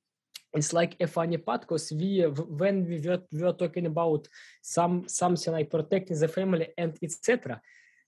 [0.58, 4.28] it's like a funny part because we when we were, we were talking about
[4.62, 7.62] some something like protecting the family and etc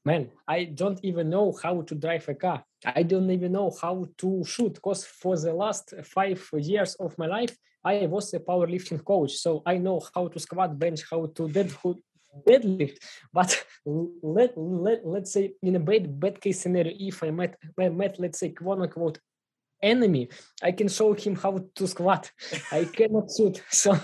[0.05, 2.63] man i don't even know how to drive a car.
[2.85, 7.27] I don't even know how to shoot because for the last five years of my
[7.27, 9.33] life i was a powerlifting coach.
[9.33, 11.43] So i know how to squat bench how to
[12.47, 12.97] deadlift.
[13.33, 17.89] But let, let let's say in a bad bad case scenario if i met I
[17.89, 19.19] met let's say quote unquote
[19.81, 20.29] enemy.
[20.61, 22.31] I can show him how to squat.
[22.71, 23.63] I cannot shoot.
[23.69, 23.99] So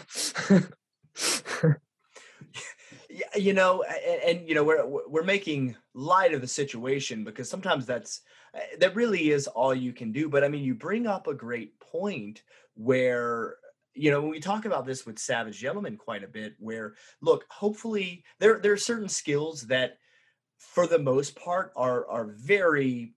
[3.36, 7.86] you know and, and, you know we're we're making light of the situation because sometimes
[7.86, 8.22] that's
[8.54, 11.34] eh, that really is all you can do but i mean you bring up a
[11.34, 12.44] great point
[12.76, 13.56] where
[13.94, 17.46] you know when we talk about this with savage gentlemen quite a bit where look
[17.50, 19.98] hopefully there there are certain skills that
[20.58, 23.14] for the most part are are very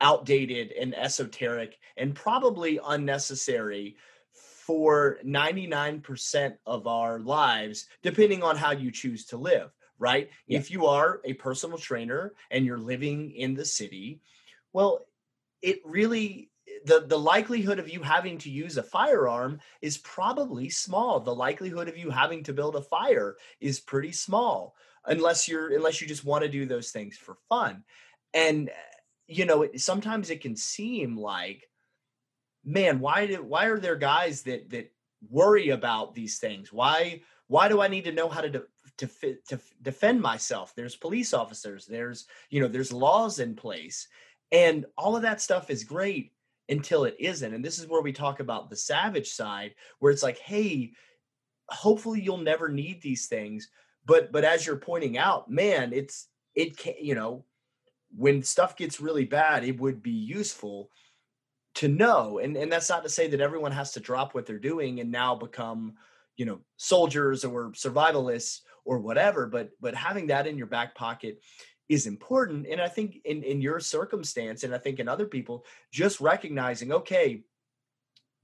[0.00, 3.96] outdated and esoteric and probably unnecessary
[4.32, 10.28] for 99% of our lives, depending on how you choose to live, right?
[10.46, 10.58] Yeah.
[10.58, 14.20] If you are a personal trainer and you're living in the city,
[14.72, 15.06] well,
[15.62, 16.50] it really
[16.84, 21.88] the the likelihood of you having to use a firearm is probably small the likelihood
[21.88, 24.74] of you having to build a fire is pretty small
[25.06, 27.82] unless you're unless you just want to do those things for fun
[28.34, 28.70] and
[29.28, 31.68] you know, it, sometimes it can seem like,
[32.64, 34.92] man, why do why are there guys that that
[35.30, 36.72] worry about these things?
[36.72, 38.62] Why why do I need to know how to de-
[38.98, 40.74] to to defend myself?
[40.74, 44.08] There's police officers, there's you know, there's laws in place.
[44.52, 46.32] And all of that stuff is great
[46.68, 47.52] until it isn't.
[47.52, 50.92] And this is where we talk about the savage side where it's like, "Hey,
[51.68, 53.68] hopefully you'll never need these things."
[54.04, 57.44] But but as you're pointing out, man, it's it can, you know,
[58.16, 60.90] when stuff gets really bad, it would be useful
[61.76, 64.58] to know and and that's not to say that everyone has to drop what they're
[64.58, 65.92] doing and now become
[66.36, 71.38] you know soldiers or survivalists or whatever but but having that in your back pocket
[71.90, 75.66] is important and i think in in your circumstance and i think in other people
[75.92, 77.42] just recognizing okay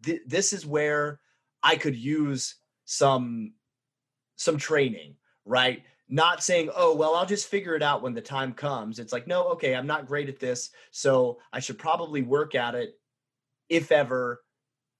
[0.04, 1.18] th- this is where
[1.62, 3.54] i could use some
[4.36, 5.14] some training
[5.46, 8.98] right not saying oh well i'll just figure it out when the time comes.
[8.98, 12.74] It's like no okay i'm not great at this so i should probably work at
[12.74, 12.98] it
[13.68, 14.42] if ever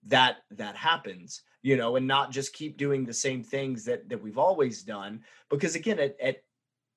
[0.06, 4.22] that that happens you know and not just keep doing the same things that that
[4.22, 5.20] we've always done
[5.50, 6.36] because again at at,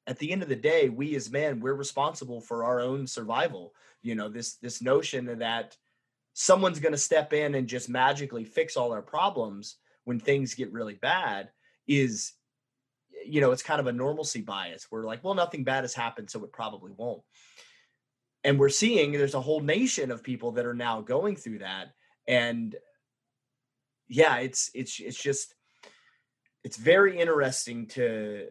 [0.08, 3.74] at the end of the day we as men we're responsible for our own survival
[4.02, 5.76] you know this this notion that
[6.34, 9.76] someone's going to step in and just magically fix all our problems
[10.06, 11.50] when things get really bad
[11.88, 12.34] is
[13.26, 16.30] you know it's kind of a normalcy bias we're like well nothing bad has happened
[16.30, 17.22] so it probably won't.
[18.44, 21.88] And we're seeing there's a whole nation of people that are now going through that.
[22.28, 22.76] And
[24.08, 25.56] yeah it's it's it's just
[26.64, 28.48] it's very interesting to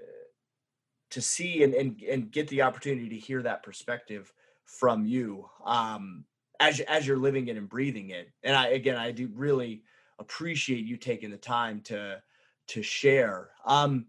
[1.10, 4.32] to see and and, and get the opportunity to hear that perspective
[4.64, 6.24] from you um
[6.58, 8.30] as as you're living it and breathing it.
[8.42, 9.82] And i again i do really
[10.18, 12.20] appreciate you taking the time to
[12.68, 13.50] to share.
[13.64, 14.06] Um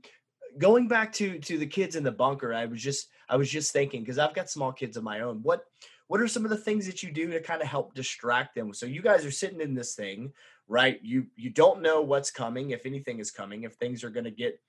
[0.57, 3.71] going back to to the kids in the bunker i was just i was just
[3.71, 5.65] thinking because i've got small kids of my own what
[6.07, 8.75] what are some of the things that you do to kind of help distract them?
[8.75, 10.31] So you guys are sitting in this thing
[10.67, 10.99] right?
[11.03, 14.31] You you don't know what's coming if anything is coming if things are going to
[14.31, 14.59] get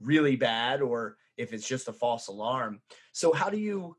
[0.00, 2.80] really bad or if it's just a false alarm.
[3.12, 3.96] So how do you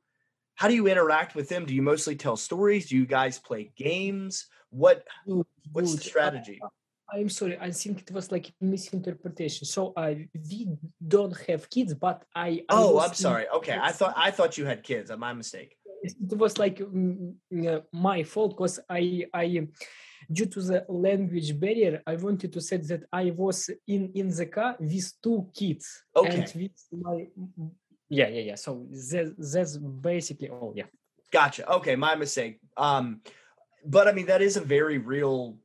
[0.55, 1.65] how do you interact with them?
[1.65, 2.89] Do you mostly tell stories?
[2.89, 4.47] Do you guys play games?
[4.69, 5.05] What
[5.71, 6.59] what's the uh, strategy
[7.13, 9.65] I'm sorry, I think it was like a misinterpretation.
[9.65, 10.13] So uh,
[10.49, 10.67] we
[11.05, 12.47] don't have kids, but I.
[12.47, 13.47] I oh, I'm sorry.
[13.57, 15.11] Okay, I thought I thought you had kids.
[15.17, 15.75] My mistake.
[16.03, 19.67] It was like mm, mm, my fault because I I
[20.31, 24.45] due to the language barrier, I wanted to say that I was in in the
[24.45, 26.41] car with two kids okay.
[26.41, 27.27] and with my
[28.09, 28.55] yeah yeah yeah.
[28.55, 30.73] So that, that's basically all.
[30.75, 30.85] Yeah.
[31.31, 31.69] Gotcha.
[31.75, 32.59] Okay, my mistake.
[32.77, 33.21] Um,
[33.85, 35.57] but I mean that is a very real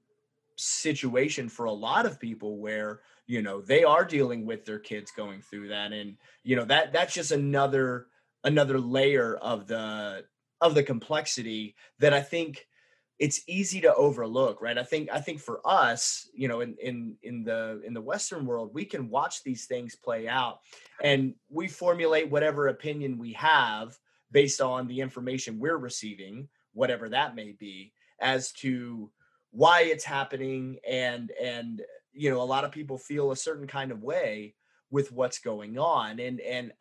[0.57, 5.11] situation for a lot of people where you know they are dealing with their kids
[5.11, 8.07] going through that and you know that that's just another
[8.45, 10.25] another layer of the
[10.61, 12.67] of the complexity that i think
[13.19, 14.79] it's easy to overlook right?
[14.79, 18.47] I think i think for us you know in in in the in the western
[18.47, 20.61] world we can watch these things play out
[21.03, 23.97] and we formulate whatever opinion we have
[24.31, 29.11] based on the information we're receiving whatever that may be as to
[29.53, 33.93] why it's happening and and you know a lot of people feel a certain kind
[33.93, 34.55] of way
[34.91, 36.73] with what's going on and and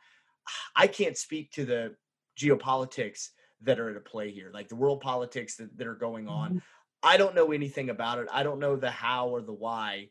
[0.75, 1.93] i can't speak to the
[2.39, 3.29] geopolitics
[3.61, 6.49] that are at play here like the world politics that, that are going on.
[6.49, 6.57] Mm-hmm.
[7.03, 8.27] i don't know anything about it.
[8.31, 10.09] I don't know the how or the why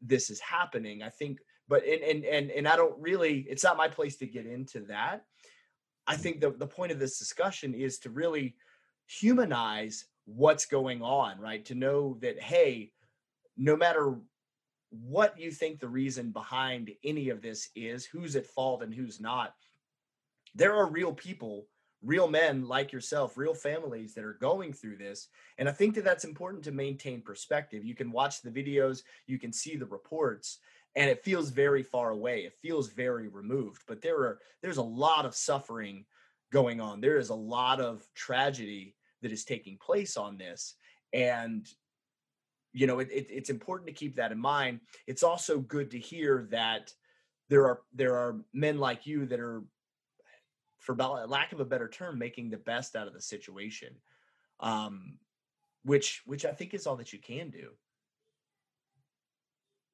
[0.00, 1.02] this is happening.
[1.02, 4.26] I think but and and and, and i don't really it's not my place to
[4.26, 5.24] get into that.
[6.06, 8.54] I think the, the point of this discussion is to really
[9.06, 11.64] humanize what's going on, right?
[11.66, 12.92] To know that, hey,
[13.56, 14.18] no matter
[14.90, 19.20] what you think the reason behind any of this is, who's at fault and who's
[19.20, 19.54] not,
[20.54, 21.66] there are real people,
[22.02, 25.28] real men like yourself, real families that are going through this.
[25.58, 27.84] And I think that that's important to maintain perspective.
[27.84, 30.58] You can watch the videos, you can see the reports,
[30.94, 32.40] and it feels very far away.
[32.40, 36.06] It feels very removed, but there are there's a lot of suffering
[36.50, 37.00] going on.
[37.00, 38.94] There is a lot of tragedy
[39.26, 40.76] that is taking place on this
[41.12, 41.66] and
[42.72, 44.80] you know it, it, it's important to keep that in mind.
[45.06, 46.92] It's also good to hear that
[47.48, 49.64] there are there are men like you that are
[50.78, 53.88] for lack of a better term making the best out of the situation
[54.60, 55.18] um
[55.82, 57.70] which which i think is all that you can do.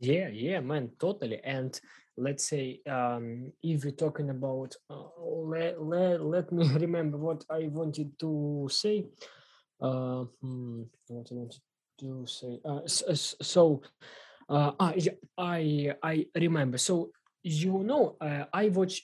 [0.01, 1.81] Yeah yeah man totally and
[2.17, 7.69] let's say um, if we're talking about uh, let, let, let me remember what i
[7.73, 9.07] wanted to say.
[9.81, 11.61] Uh, hmm, what i wanted
[11.99, 13.83] to say uh, so
[14.49, 14.99] uh, I,
[15.39, 16.79] I i remember.
[16.79, 17.11] So
[17.43, 19.03] you know uh, i watch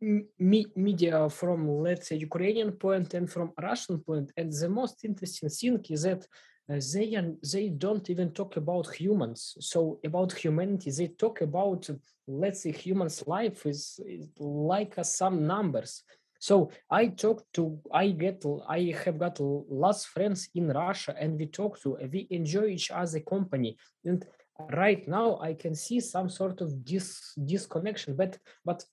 [0.00, 5.48] me- media from let's say ukrainian point and from russian point and the most interesting
[5.48, 6.26] thing is that
[6.68, 9.56] uh, they and they don't even talk about humans.
[9.60, 11.88] So about humanity they talk about
[12.26, 16.02] let's say humans life is, is like uh, some numbers.
[16.38, 21.46] So i talk to i get i have got lots friends in russia and we
[21.46, 23.76] talk to we enjoy each other company.
[24.04, 24.26] And
[24.72, 28.84] right now i can see some sort of dis disconnection but but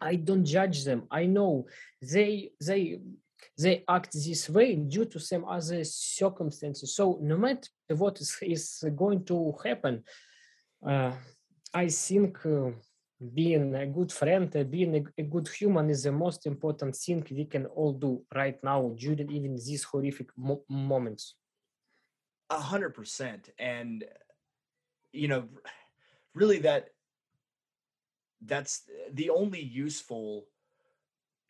[0.00, 1.04] i don't judge them.
[1.10, 1.66] I know
[2.02, 3.00] they they
[3.58, 6.94] they act this way due to some other circumstances.
[6.94, 10.04] So no matter what is, is going to happen,
[10.86, 11.12] uh,
[11.72, 12.70] I think uh,
[13.34, 17.26] being a good friend, uh, being a, a, good human is the most important thing
[17.30, 21.34] we can all do right now during even these horrific mo- moments.
[22.50, 24.04] A hundred percent, and
[25.12, 25.48] you know,
[26.34, 26.90] really that
[28.42, 28.82] that's
[29.12, 30.46] the only useful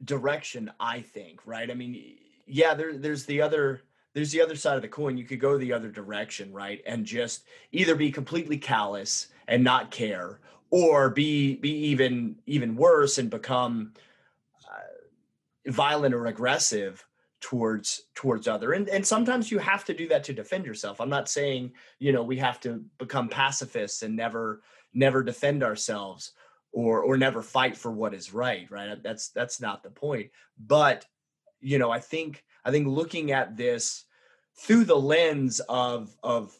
[0.05, 1.70] direction i think right?
[1.70, 2.16] I mean
[2.47, 3.82] yeah there, there's the other
[4.16, 5.18] there's the other side of the coin.
[5.18, 6.82] You could go the other direction right?
[6.86, 10.40] And just either be completely callous and not care
[10.70, 13.92] or be be even even worse and become
[14.66, 17.07] uh, violent or aggressive
[17.40, 18.72] towards towards other.
[18.72, 20.99] And and sometimes you have to do that to defend yourself.
[20.99, 24.62] I'm not saying you know we have to become pacifists and never
[24.94, 26.32] never defend ourselves
[26.76, 29.02] or or never fight for what is right right?
[29.02, 30.30] That's that's not the point.
[30.58, 31.04] But
[31.60, 34.04] you know i think i think looking at this
[34.58, 36.54] through the lens of of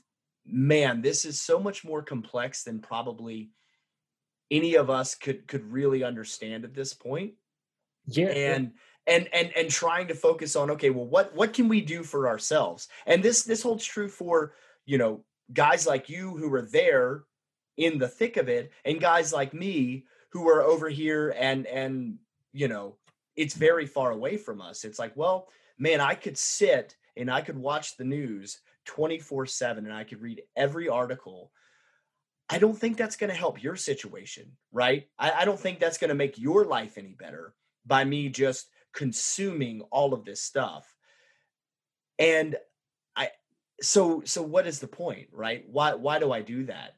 [0.46, 3.50] man this is so much more complex than probably
[4.50, 7.34] any of us could could really understand at this point.
[8.06, 8.28] Yeah.
[8.28, 8.72] And
[9.06, 12.28] and and and trying to focus on okay well what what can we do for
[12.28, 12.88] ourselves?
[13.06, 14.54] And this this holds true for
[14.84, 17.24] you know guys like you who are there
[17.77, 22.16] in the thick of it and guys like me who are over here and and
[22.53, 22.97] you know
[23.37, 24.85] it's very far away from us.
[24.85, 25.49] It's like well
[25.79, 30.20] man i could sit and i could watch the news 24 7 and i could
[30.20, 31.53] read every article.
[32.49, 35.09] I don't think that's going to help your situation right?
[35.18, 37.55] I, I don't think that's going to make your life any better
[37.85, 40.95] by me just consuming all of this stuff.
[42.18, 42.57] And
[43.14, 43.31] i
[43.81, 45.64] so so what is the point right?
[45.68, 46.95] Why why do i do that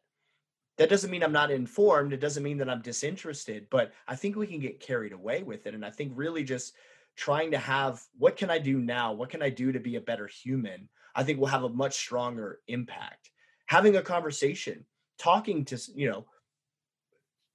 [0.78, 2.12] that doesn't mean I'm not informed.
[2.12, 5.66] It doesn't mean that I'm disinterested, but I think we can get carried away with
[5.66, 5.74] it.
[5.74, 6.74] And I think really just
[7.16, 9.12] trying to have what can I do now?
[9.12, 10.88] What can I do to be a better human?
[11.16, 13.30] I think will have a much stronger impact.
[13.66, 14.84] Having a conversation,
[15.18, 16.26] talking to, you know,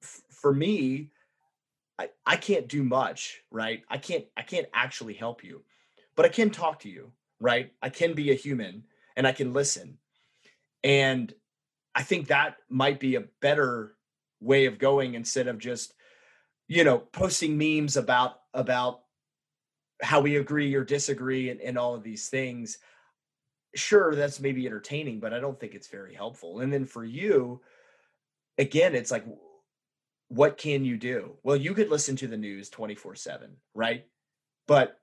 [0.04, 1.10] f- for me,
[1.98, 3.84] I, I can't do much, right?
[3.90, 5.64] I can't I can't actually help you,
[6.18, 7.72] but I can talk to you, right?
[7.82, 8.84] I can be a human
[9.16, 9.98] and I can listen.
[10.84, 11.34] And
[11.96, 13.96] I think that might be a better
[14.40, 15.94] way of going instead of just,
[16.68, 19.02] you know, posting memes about about
[20.02, 22.78] how we agree or disagree and, and all of these things.
[23.76, 26.60] Sure, that's maybe entertaining, but I don't think it's very helpful.
[26.60, 27.62] And then for you,
[28.58, 29.26] again, it's like,
[30.28, 31.34] what can you do?
[31.44, 34.06] Well, you could listen to the news 24 7, right?
[34.68, 35.00] But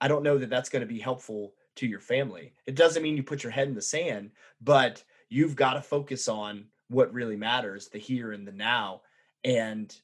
[0.00, 2.54] I don't know that that's going to be helpful to your family.
[2.66, 6.28] It doesn't mean you put your head in the sand, but you've got to focus
[6.28, 9.00] on what really matters the here and the now
[9.44, 9.96] and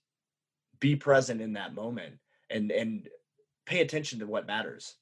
[0.80, 2.14] be present in that moment
[2.48, 3.08] and and
[3.66, 4.94] pay attention to what matters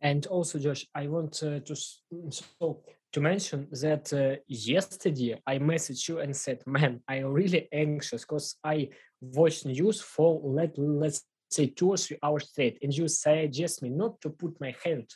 [0.00, 2.82] and also josh i want uh, to so
[3.12, 8.56] to mention that uh, yesterday i messaged you and said man i'm really anxious because
[8.64, 8.88] i
[9.20, 13.88] watched news for let let's say two or three hours straight and you suggest me
[13.88, 15.08] not to put my hand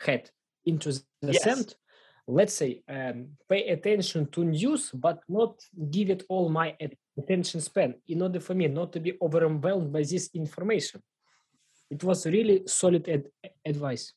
[0.00, 0.30] head
[0.64, 1.42] into the yes.
[1.42, 1.74] sand
[2.26, 5.60] let's say um, pay attention to news but not
[5.90, 6.76] give it all my
[7.18, 11.02] attention span in order for me not to be overwhelmed by this information.
[11.90, 13.28] It was really solid ad-
[13.64, 14.12] advice.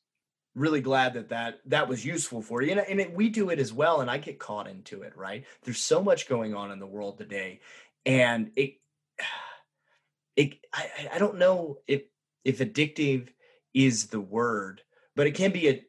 [0.54, 3.58] Really glad that that that was useful for you and, and it, we do it
[3.58, 5.44] as well and i get caught into it right?
[5.62, 7.60] There's so much going on in the world today
[8.06, 8.74] and it
[10.36, 12.02] it i, I don't know if
[12.44, 13.28] if addictive
[13.74, 14.80] is the word
[15.14, 15.82] but it can be a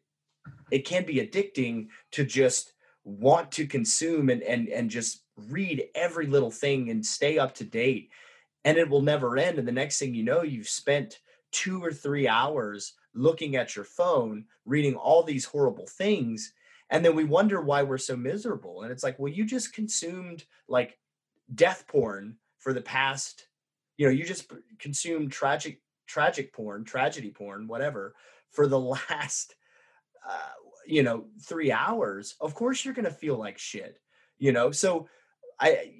[0.72, 6.28] it can be addicting to just want to consume and and and just read every
[6.28, 8.10] little thing and stay up to date
[8.66, 11.20] and it will never end and the next thing you know you've spent
[11.54, 16.54] 2 or 3 hours looking at your phone reading all these horrible things
[16.90, 20.44] and then we wonder why we're so miserable and it's like well you just consumed
[20.68, 20.98] like
[21.56, 23.48] death porn for the past
[23.96, 28.16] you know you just consumed tragic tragic porn tragedy porn whatever
[28.50, 29.56] for the last
[30.28, 30.52] uh,
[30.86, 34.00] you know, three hours, of course you're going to feel like shit,
[34.38, 34.72] you know?
[34.72, 35.08] So
[35.60, 35.92] I,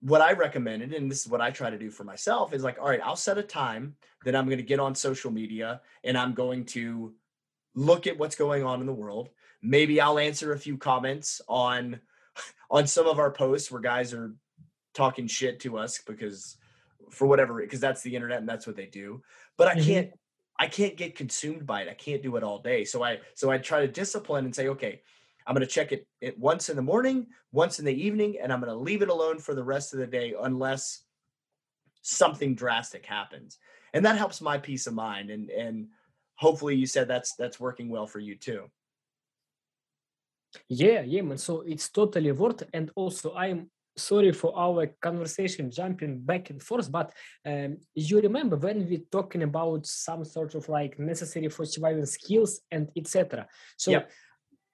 [0.00, 2.78] what I recommended, and this is what I try to do for myself is like,
[2.78, 6.16] all right, I'll set a time that I'm going to get on social media and
[6.16, 7.14] I'm going to
[7.74, 9.30] look at what's going on in the world.
[9.62, 12.00] Maybe I'll answer a few comments on
[12.70, 14.34] on some of our posts where guys are
[14.92, 16.56] talking shit to us because
[17.10, 19.22] for whatever because that's the internet and that's what they do.
[19.56, 19.82] But I mm-hmm.
[20.58, 21.88] I can't get consumed by it.
[21.88, 22.84] I can't do it all day.
[22.84, 25.02] So I so I try to discipline and say, okay,
[25.46, 28.52] I'm going to check it, it once in the morning, once in the evening, and
[28.52, 31.02] I'm going to leave it alone for the rest of the day unless
[32.02, 33.58] something drastic happens.
[33.94, 35.30] And that helps my peace of mind.
[35.30, 35.88] And and
[36.34, 38.70] hopefully you said that's that's working well for you too.
[40.68, 41.38] Yeah, yeah, man.
[41.38, 42.62] So it's totally worth.
[42.72, 47.12] And also, I'm sorry for our conversation jumping back and forth but
[47.46, 52.60] um, you remember when we talking about some sort of like necessary for surviving skills
[52.70, 54.02] and etc so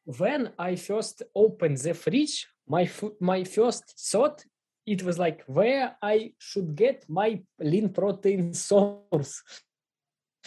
[0.04, 2.88] when i first opened the fridge my
[3.20, 4.44] my first thought
[4.86, 9.42] it was like where i should get my lean protein source?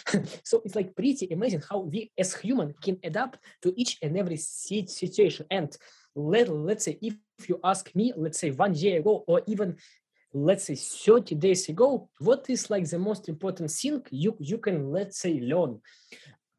[0.44, 4.36] So it's like pretty amazing how we as human can adapt to each and every
[4.36, 5.46] situation.
[5.50, 5.76] And
[6.16, 7.14] let, let's say if
[7.48, 9.76] you ask me let's say one year ago or even
[10.32, 14.90] let's say 30 days ago what is like the most important thing you you can
[14.90, 15.80] let's say learn?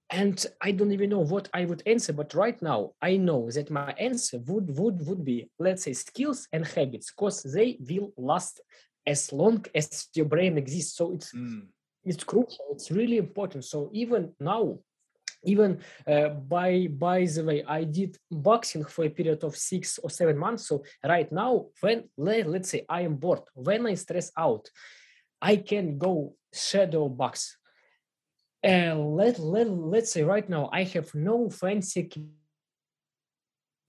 [0.09, 3.69] And i don't even know what i would answer but right now i know that
[3.69, 8.61] my answer would would would be let's say skills and habits because they will last
[9.07, 10.97] as long as your brain exists.
[10.97, 11.61] So it's mm.
[12.03, 13.63] it's crucial it's really important.
[13.65, 14.77] So even now
[15.43, 20.09] even uh, by by the way i did boxing for a period of six or
[20.09, 20.67] seven months.
[20.67, 24.69] So right now when let, let's say i am bored when i stress out
[25.41, 27.57] i can go shadow box.
[28.65, 32.09] Uh, let, let let's say right now i have no fancy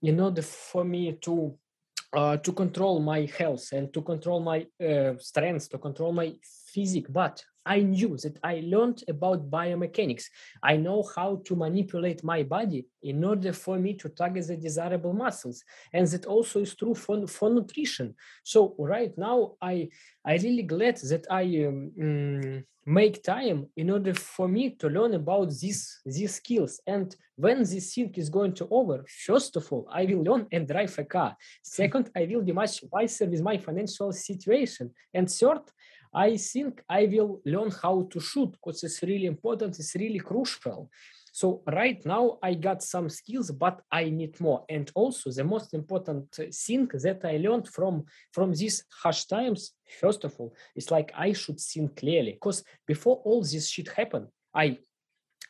[0.01, 1.57] in order for me to
[2.13, 6.33] uh, to control my health and to control my uh, strength to control my
[6.73, 7.07] physique.
[7.09, 10.25] But I knew that I learned about biomechanics.
[10.63, 15.13] I know how to manipulate my body in order for me to target the desirable
[15.13, 15.63] muscles.
[15.93, 18.15] And that also is true for, for nutrition.
[18.43, 19.89] So right now, I
[20.25, 25.13] I really glad that I um, um, make time in order for me to learn
[25.13, 26.81] about these these skills.
[26.87, 30.67] And when this thing is going to over, first of all, I will learn and
[30.67, 31.37] drive a car.
[31.61, 34.85] Second, I will be much wiser with my financial situation.
[35.13, 35.65] And third,
[36.13, 40.89] I think I will learn how to shoot because it's really important, it's really crucial.
[41.31, 44.65] So right now I got some skills, but I need more.
[44.67, 50.23] And also the most important thing that I learned from from these harsh times, first
[50.23, 52.33] of all, is like I should think clearly.
[52.33, 54.79] Because before all this shit happened, I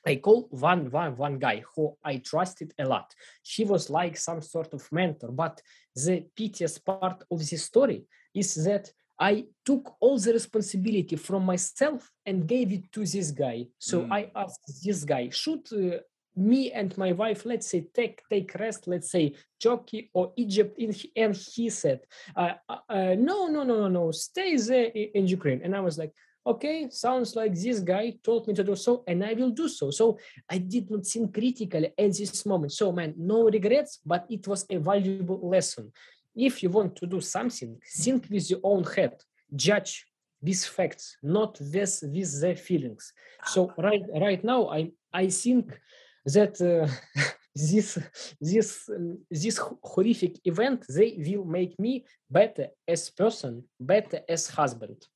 [0.05, 3.13] I call one, one, one guy who I trusted a lot.
[3.43, 5.31] He was like some sort of mentor.
[5.31, 5.61] But
[5.95, 12.09] the piteous part of the story is that I took all the responsibility from myself
[12.25, 13.67] and gave it to this guy.
[13.77, 14.11] So mm.
[14.11, 15.97] I asked this guy, should uh,
[16.35, 20.95] me and my wife, let's say, take take rest, let's say Turkey or Egypt, in,
[21.15, 21.99] and he said,
[22.35, 25.61] uh, uh, uh, no, no, no, no, no, stay there in Ukraine.
[25.63, 26.13] And I was like,
[26.47, 29.91] okay, sounds like this guy told me to do so, and I will do so.
[29.91, 30.17] So
[30.49, 32.71] I did not think critically at this moment.
[32.71, 35.91] So man, no regrets, but it was a valuable lesson
[36.35, 39.21] if you want to do something, think with your own head,
[39.55, 40.05] judge
[40.41, 43.13] these facts, not this with the feelings.
[43.45, 45.79] So right right now, I I think
[46.25, 46.87] that uh,
[47.55, 47.97] this
[48.39, 55.07] this um, this horrific event they will make me better as person, better as husband.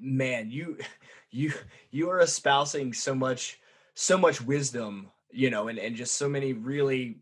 [0.00, 0.78] Man, you
[1.30, 1.52] you
[1.90, 3.60] you are espousing so much
[3.94, 7.18] so much wisdom, you know, and and just so many really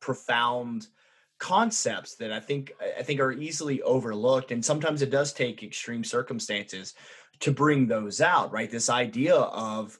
[0.00, 0.86] profound
[1.38, 6.02] concepts that I think I think are easily overlooked and sometimes it does take extreme
[6.02, 6.94] circumstances
[7.40, 8.70] to bring those out right?
[8.70, 9.98] This idea of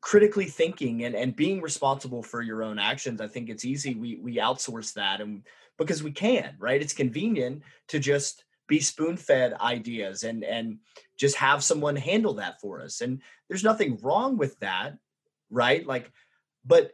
[0.00, 3.94] critically thinking and, and being responsible for your own actions I think it's easy.
[3.94, 5.42] We we outsource that and
[5.76, 6.80] because we can right?
[6.80, 10.78] It's convenient to just be spoon fed ideas and and
[11.18, 14.96] just have someone handle that for us and there's nothing wrong with that
[15.50, 15.84] right?
[15.84, 16.12] Like
[16.64, 16.92] but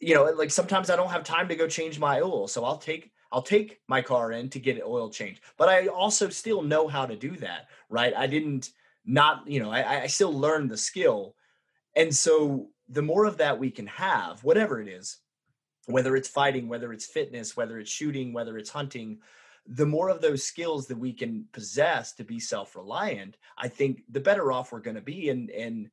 [0.00, 2.78] you know, like sometimes I don't have time to go change my oil, so I'll
[2.78, 5.42] take I'll take my car in to get it oil changed.
[5.56, 8.14] But I also still know how to do that, right?
[8.16, 8.70] I didn't
[9.04, 11.34] not, you know, I, I still learned the skill.
[11.94, 15.18] And so the more of that we can have, whatever it is,
[15.86, 19.18] whether it's fighting, whether it's fitness, whether it's shooting, whether it's hunting,
[19.66, 24.20] the more of those skills that we can possess to be self-reliant, I think the
[24.20, 25.28] better off we're going to be.
[25.28, 25.90] And and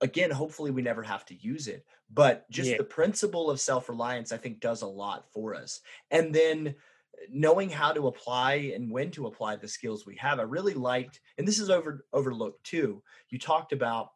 [0.00, 1.84] again, hopefully we never have to use it.
[2.12, 2.76] But just yeah.
[2.76, 5.80] the principle of self reliance, I think, does a lot for us.
[6.10, 10.38] And then uh, knowing how to apply and when to apply the skills we have,
[10.38, 13.02] I really liked, and this is over overlooked too.
[13.30, 14.10] You talked about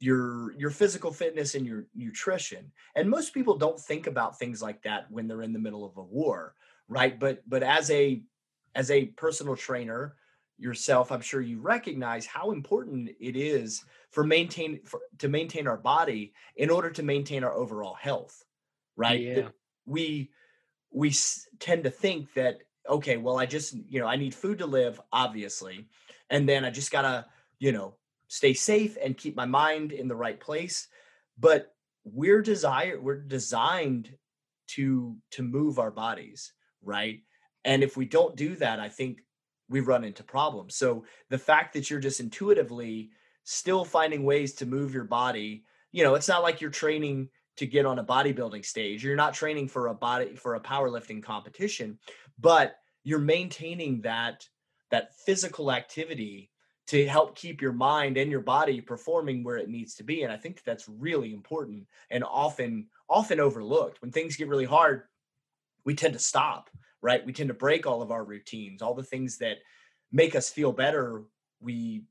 [0.00, 4.82] your your physical fitness and your nutrition and most people don't think about things like
[4.82, 6.54] that when they're in the middle of a war
[6.88, 8.22] right but but as a
[8.74, 10.16] as a personal trainer
[10.56, 15.76] yourself i'm sure you recognize how important it is for maintain for, to maintain our
[15.76, 18.44] body in order to maintain our overall health
[18.96, 19.20] right?
[19.20, 19.48] Yeah.
[19.86, 20.30] We
[20.92, 21.12] we
[21.58, 25.00] tend to think that okay well i just you know i need food to live
[25.10, 25.88] obviously
[26.30, 27.26] and then i just gotta
[27.58, 27.94] you know
[28.28, 30.88] stay safe and keep my mind in the right place.
[31.38, 31.74] But
[32.04, 34.12] we're desire we're designed
[34.66, 36.52] to to move our bodies
[36.82, 37.20] right?
[37.64, 39.20] And if we don't do that i think
[39.68, 40.76] we run into problems.
[40.76, 43.10] So the fact that you're just intuitively
[43.44, 47.66] still finding ways to move your body you know it's not like you're training to
[47.66, 49.04] get on a bodybuilding stage.
[49.04, 51.98] You're not training for a body for a powerlifting competition
[52.38, 54.46] but you're maintaining that
[54.90, 56.50] that physical activity
[56.86, 60.32] to help keep your mind and your body performing where it needs to be and
[60.32, 64.00] i think that's really important and often often overlooked.
[64.00, 65.04] When things get really hard
[65.84, 66.70] we tend to stop
[67.04, 69.58] right we tend to break all of our routines all the things that
[70.10, 71.22] make us feel better
[71.60, 72.04] we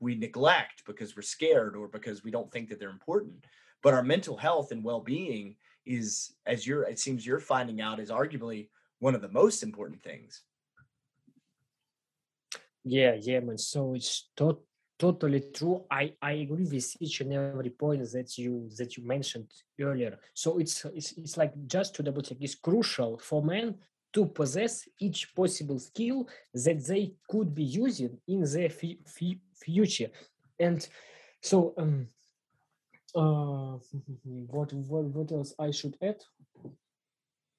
[0.00, 3.44] we neglect because we're scared or because we don't think that they're important
[3.82, 5.54] but our mental health and well-being
[5.86, 8.68] is as you're it seems you're finding out is arguably
[8.98, 10.42] one of the most important things
[12.84, 13.58] yeah, yeah, man.
[13.58, 14.62] So it's to-
[14.98, 15.84] totally true.
[15.90, 19.48] I I agree with each and every point that you that you mentioned
[19.80, 20.18] earlier.
[20.34, 22.38] So it's it's it's like just to double check.
[22.40, 23.76] It's crucial for men
[24.12, 30.10] to possess each possible skill that they could be using in the f- future.
[30.58, 30.86] And
[31.40, 32.06] so, um,
[33.14, 33.78] uh,
[34.24, 36.20] what what what else I should add?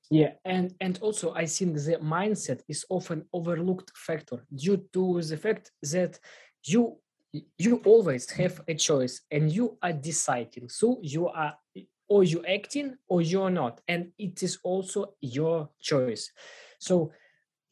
[0.10, 5.38] Yeah, and and also I think the mindset is often overlooked factor due to the
[5.38, 6.20] fact that
[6.66, 6.98] you
[7.58, 10.70] you always have a choice and you are deciding.
[10.70, 11.56] So you are
[12.14, 16.32] or you're acting or you're not, and it is also your choice.
[16.78, 17.12] So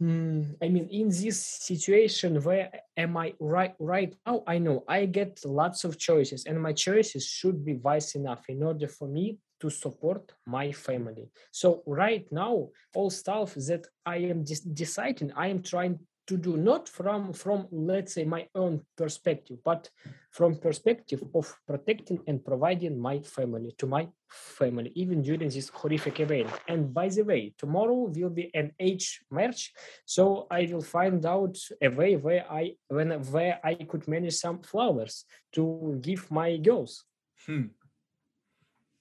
[0.02, 1.40] mm, I mean, in this
[1.70, 4.44] situation, where am I right right now?
[4.48, 8.64] I know I get lots of choices, and my choices should be wise enough in
[8.64, 11.30] order for me to support my family.
[11.52, 16.56] So right now, all stuff that I am de- deciding, I am trying to do
[16.56, 19.90] not from from let's say my own perspective, but
[20.30, 26.20] from perspective of protecting and providing my family to my family, even during this horrific
[26.20, 26.50] event.
[26.68, 29.74] And by the way, tomorrow will be an age march,
[30.06, 34.60] so I will find out a way where I when where I could manage some
[34.60, 37.04] flowers to give my girls.
[37.46, 37.68] Hmm.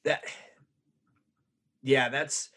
[0.04, 0.22] That
[1.82, 2.50] yeah, that's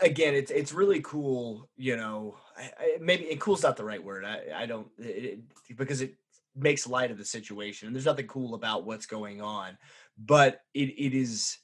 [0.00, 1.68] again, it's it's really cool.
[1.76, 4.24] You know, I, I, maybe it cool's not the right word.
[4.24, 5.40] I I don't it,
[5.76, 6.14] because it
[6.56, 7.86] makes light of the situation.
[7.86, 9.76] And there's nothing cool about what's going on,
[10.18, 11.58] but it it is.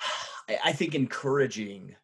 [0.64, 1.94] I think encouraging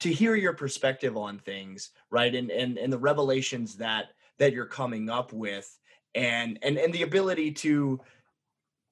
[0.00, 2.34] to hear your perspective on things, right?
[2.34, 4.06] And and and the revelations that
[4.38, 5.76] that you're coming up with,
[6.14, 8.00] and and and the ability to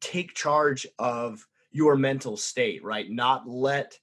[0.01, 3.11] take charge of your mental state, right?
[3.11, 3.99] Not let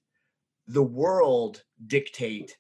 [0.68, 2.56] the world dictate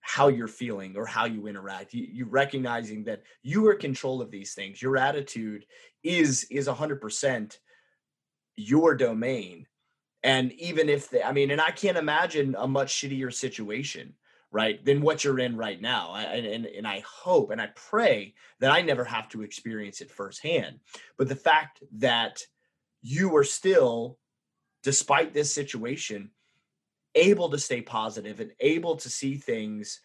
[0.00, 1.94] how you're feeling or how you interact.
[1.94, 4.82] You, you, recognizing that you are control of these things.
[4.82, 5.66] Your attitude
[6.02, 7.58] is is 100%
[8.56, 9.66] your domain.
[10.22, 14.14] And even if they, i mean and i can't imagine a much shittier situation
[14.50, 16.10] right than what you're in right now.
[16.10, 20.10] I, and, and i hope and i pray that i never have to experience it
[20.10, 20.80] firsthand.
[21.16, 22.42] But the fact that
[23.02, 24.18] you are still,
[24.82, 26.30] despite this situation,
[27.14, 30.00] able to stay positive and able to see things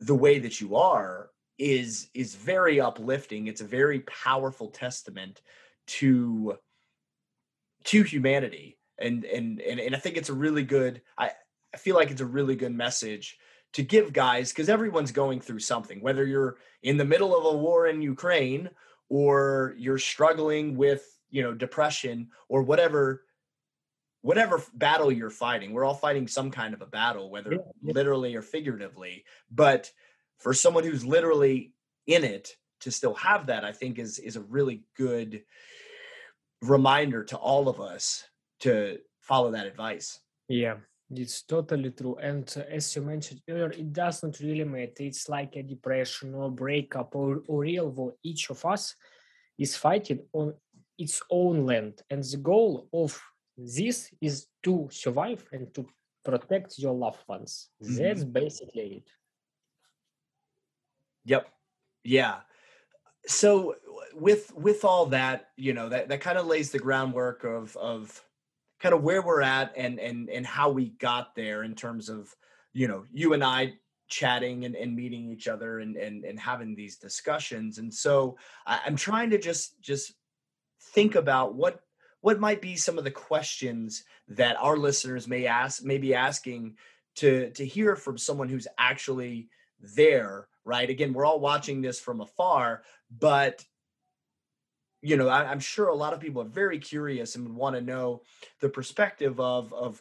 [0.00, 3.46] the way that you are is is very uplifting.
[3.46, 5.40] It's a very powerful testament
[5.86, 6.56] to
[7.84, 8.78] to humanity.
[8.98, 11.32] And and and, and i think it's a really good i
[11.74, 13.36] i feel like it's a really good message
[13.72, 17.58] to give guys because everyone's going through something whether you're in the middle of a
[17.58, 18.70] war in ukraine
[19.08, 23.24] or you're struggling with you know depression or whatever
[24.24, 27.92] whatever battle you're fighting we're all fighting some kind of a battle whether yeah, yeah.
[27.92, 29.90] literally or figuratively but
[30.38, 31.72] for someone who's literally
[32.06, 35.42] in it to still have that i think is is a really good
[36.62, 38.24] reminder to all of us
[38.60, 40.76] to follow that advice yeah
[41.10, 45.54] it's totally true and uh, as you mentioned earlier it doesn't really matter it's like
[45.56, 48.94] a depression or breakup or, or real war each of us
[49.58, 50.54] is fighting on
[50.98, 52.02] its own land.
[52.10, 53.20] And the goal of
[53.56, 55.86] this is to survive and to
[56.24, 57.68] protect your loved ones.
[57.82, 58.02] Mm-hmm.
[58.02, 59.10] That's basically it.
[61.26, 61.48] Yep.
[62.02, 62.36] Yeah.
[63.26, 63.76] So
[64.14, 68.22] with with all that, you know, that that kind of lays the groundwork of of
[68.80, 72.34] kind of where we're at and and and how we got there in terms of
[72.72, 73.74] you know you and I
[74.08, 78.36] chatting and, and meeting each other and, and and having these discussions and so
[78.66, 80.12] I, i'm trying to just just
[80.92, 81.80] think about what
[82.24, 86.74] what might be some of the questions that our listeners may ask may be asking
[87.16, 89.50] to to hear from someone who's actually
[89.94, 90.88] there right?
[90.88, 93.62] Again we're all watching this from afar but
[95.02, 97.82] you know I, am sure a lot of people are very curious and want to
[97.82, 98.22] know
[98.60, 100.00] the perspective of of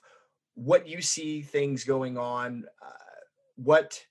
[0.56, 3.20] what you see things going on uh,
[3.58, 4.02] what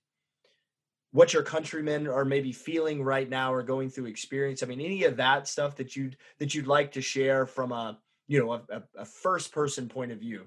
[1.12, 5.04] what your countrymen are maybe feeling right now or going through experience i mean any
[5.04, 7.98] of that stuff that you'd that you'd like to share from a
[8.28, 10.44] you know a, a first person point of view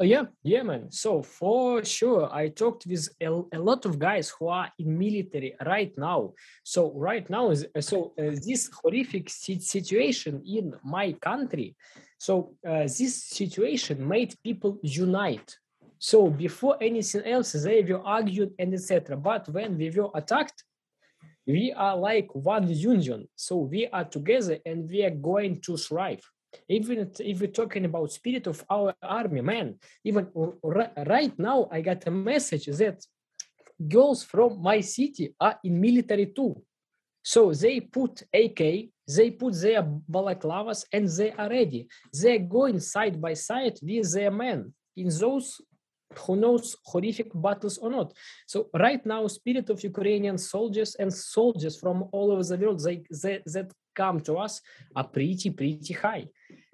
[0.00, 0.92] Oh, yeah, yeah, man.
[0.92, 5.56] So for sure, I talked with a, a, lot of guys who are in military
[5.66, 6.34] right now.
[6.62, 11.74] So right now, so uh, this horrific situation in my country.
[12.16, 15.56] So uh, this situation made people unite.
[15.98, 19.16] So before anything else, they were argued and etc.
[19.16, 20.64] But when we were attacked,
[21.46, 23.28] we are like one union.
[23.34, 26.22] So we are together and we are going to thrive
[26.68, 29.74] even if we're talking about spirit of our army man
[30.04, 30.28] even
[30.62, 33.04] right now i got a message that
[33.88, 36.60] girls from my city are in military too
[37.22, 38.60] so they put ak
[39.16, 44.30] they put their balaclavas and they are ready they're going side by side with their
[44.30, 45.60] men in those
[46.16, 48.12] who knows horrific battles or not
[48.46, 53.02] so right now spirit of ukrainian soldiers and soldiers from all over the world they,
[53.22, 54.60] they that come to us
[54.96, 56.26] are pretty pretty high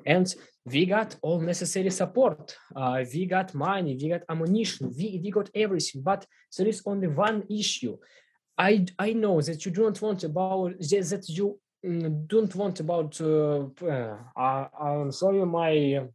[0.07, 0.35] and
[0.67, 2.57] we got all necessary support.
[2.75, 6.03] Uh, we got money, we got ammunition, we, we got everything.
[6.03, 6.27] But
[6.57, 7.99] there is only one issue.
[8.57, 13.21] I, I know that you don't want about that you mm, don't want about.
[13.21, 16.07] Uh, uh, I'm sorry, my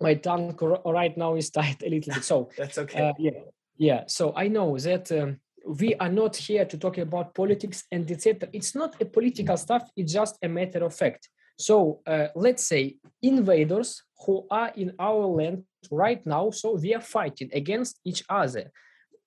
[0.00, 2.24] my tongue right now is tight a little bit.
[2.24, 3.08] So that's okay.
[3.08, 3.30] Uh, yeah,
[3.76, 4.04] yeah.
[4.06, 5.10] So I know that.
[5.12, 8.50] Um, we are not here to talk about politics and etc.
[8.52, 9.88] It's not a political stuff.
[9.96, 11.30] It's just a matter of fact.
[11.58, 17.00] So uh, let's say invaders who are in our land right now, so we are
[17.00, 18.70] fighting against each other,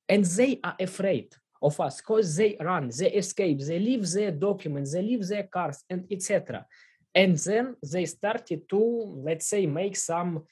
[0.10, 4.94] and they are afraid of us because they run, they escape, they leave their documents,
[4.94, 6.66] they leave their cars, and etc.
[7.18, 8.80] And then they started to,
[9.28, 10.44] let's say, make some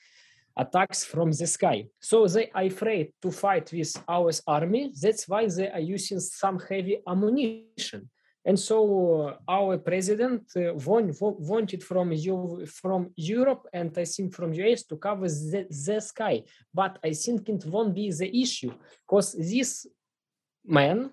[0.57, 1.85] attacks from the sky.
[1.99, 4.91] So they are afraid to fight with our army.
[4.99, 8.09] That's why they are using some heavy ammunition.
[8.47, 8.77] And so
[9.21, 14.83] uh, our president uh, want, wanted from you from Europe and I think from US
[14.85, 16.43] to cover the, the sky.
[16.73, 19.85] But I think it won't be the issue because this
[20.65, 21.11] man,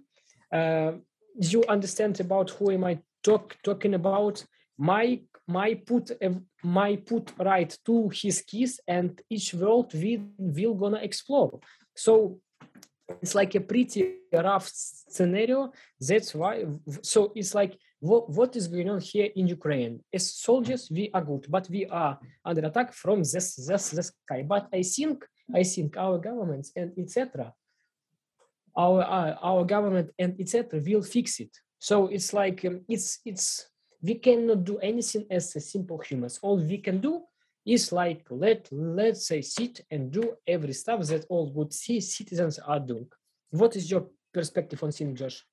[0.51, 0.93] uh,
[1.53, 4.45] you understand about who am I talk, talking about?
[4.79, 6.11] My my put
[6.63, 11.59] my put right to his keys and each world we will gonna explore.
[11.95, 12.39] So
[13.21, 15.73] it's like a pretty rough scenario.
[16.01, 16.65] That's why.
[17.03, 20.01] So it's like what, what is going on here in Ukraine?
[20.13, 24.43] As soldiers, we are good, but we are under attack from this this, this sky.
[24.43, 25.25] But I think
[25.55, 27.53] I think our governments and etc.
[28.77, 30.81] Our uh, our government and etc.
[30.81, 31.51] will fix it.
[31.79, 33.69] So it's like um, it's it's
[34.03, 36.39] we cannot do anything as a simple humans.
[36.43, 37.23] All we can do
[37.65, 42.81] is like let let's say sit and do every stuff that all good citizens are
[42.81, 43.07] doing.
[43.51, 45.45] What is your perspective on seeing Josh?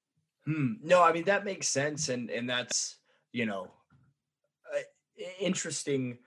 [0.45, 0.73] Hmm.
[0.81, 2.97] No, I mean that makes sense, and and that's
[3.31, 3.69] you know
[5.39, 6.17] interesting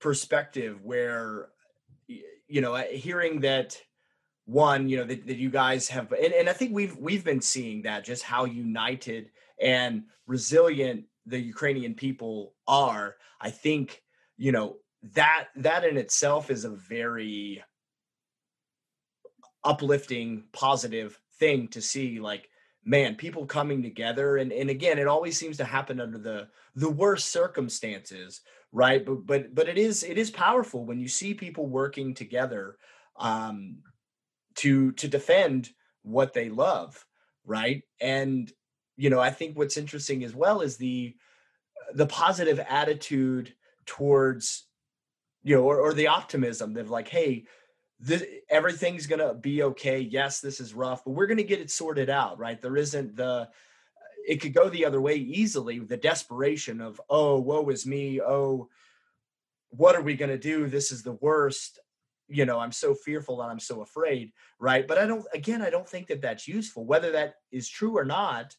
[0.00, 1.48] perspective where
[2.06, 3.80] you know hearing that
[4.44, 7.40] one you know that, that you guys have and, and i think we've we've been
[7.40, 9.30] seeing that just how united
[9.60, 14.02] and resilient the ukrainian people are i think
[14.36, 17.62] you know that that in itself is a very
[19.64, 22.48] uplifting positive thing to see like
[22.84, 26.90] man people coming together and and again it always seems to happen under the the
[26.90, 28.40] worst circumstances
[28.72, 29.04] right?
[29.04, 32.76] But but but it is it is powerful when you see people working together
[33.16, 33.78] um
[34.56, 35.70] to to defend
[36.02, 37.04] what they love
[37.44, 37.82] right?
[37.98, 38.52] And
[38.98, 41.16] you know i think what's interesting as well is the
[41.94, 43.54] the positive attitude
[43.86, 44.66] towards
[45.42, 47.46] you know or, or the optimism of like hey
[48.00, 49.98] this, everything's gonna be okay.
[49.98, 52.60] Yes this is rough but we're gonna get it sorted out right?
[52.60, 53.48] There isn't the
[54.26, 58.20] it could go the other way easily the desperation of oh woe is me.
[58.20, 58.68] Oh
[59.70, 60.66] what are we to do?
[60.66, 61.80] This is the worst.
[62.28, 64.86] You know i'm so fearful and i'm so afraid right?
[64.86, 68.04] But i don't again i don't think that that's useful whether that is true or
[68.04, 68.54] not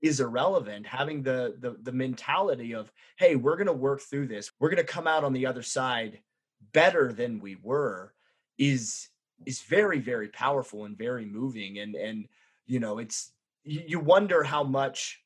[0.00, 4.50] is irrelevant having the the, the mentality of hey we're going to work through this.
[4.58, 6.20] We're going to come out on the other side
[6.72, 8.12] better than we were
[8.58, 9.08] is
[9.46, 12.26] is very very powerful and very moving and and
[12.66, 13.32] you know it's
[13.64, 15.22] you wonder how much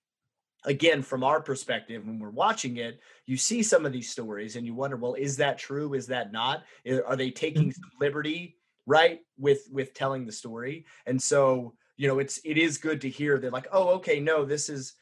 [0.64, 4.66] again from our perspective when we're watching it you see some of these stories and
[4.66, 5.94] you wonder well is that true?
[5.94, 6.64] Is that not?
[7.06, 7.80] Are they taking mm-hmm.
[7.80, 8.56] some liberty
[8.86, 10.86] right with with telling the story?
[11.06, 14.44] And so you know it's it is good to hear that like oh okay no
[14.44, 14.94] this is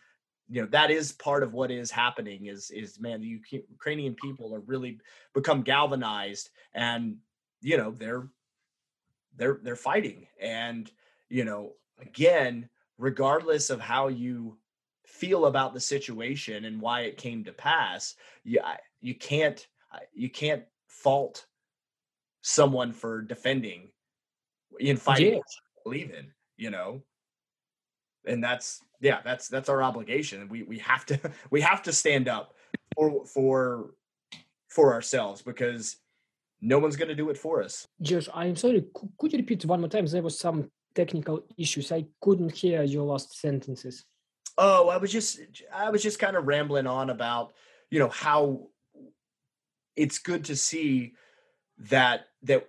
[0.50, 3.40] you know that is part of what is happening is is man the
[3.70, 4.98] ukrainian people are really
[5.32, 7.16] become galvanized and
[7.62, 8.28] you know they're
[9.38, 10.92] they're they're fighting and
[11.30, 11.72] you know
[12.02, 14.58] again regardless of how you
[15.06, 18.60] feel about the situation and why it came to pass you
[19.00, 19.68] you can't
[20.12, 21.46] you can't fault
[22.42, 23.88] someone for defending
[24.80, 25.40] in fighting yeah.
[25.82, 26.30] believe in
[26.60, 27.02] you know?
[28.26, 30.48] And that's yeah that's that's our obligation.
[30.48, 31.18] We we have to
[31.50, 32.54] we have to stand up
[32.94, 33.94] for for
[34.68, 35.96] for ourselves because
[36.60, 37.88] no one's going to do it for us.
[38.02, 38.84] Josh i'm sorry.
[39.18, 40.06] Could you repeat one more time?
[40.06, 41.90] There was some technical issues.
[41.92, 44.04] I couldn't hear your last sentences.
[44.58, 45.40] Oh i was just
[45.72, 47.54] i was just kind of rambling on about
[47.90, 48.68] you know how
[49.96, 51.14] it's good to see
[51.78, 52.68] that that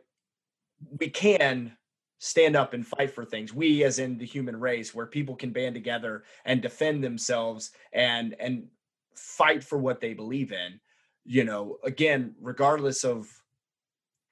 [1.00, 1.76] we can
[2.24, 3.54] stand up and fight for things.
[3.54, 8.36] We as in the human race where people can band together and defend themselves and
[8.40, 8.68] and
[9.16, 10.80] fight for what they believe in
[11.26, 13.28] you know again regardless of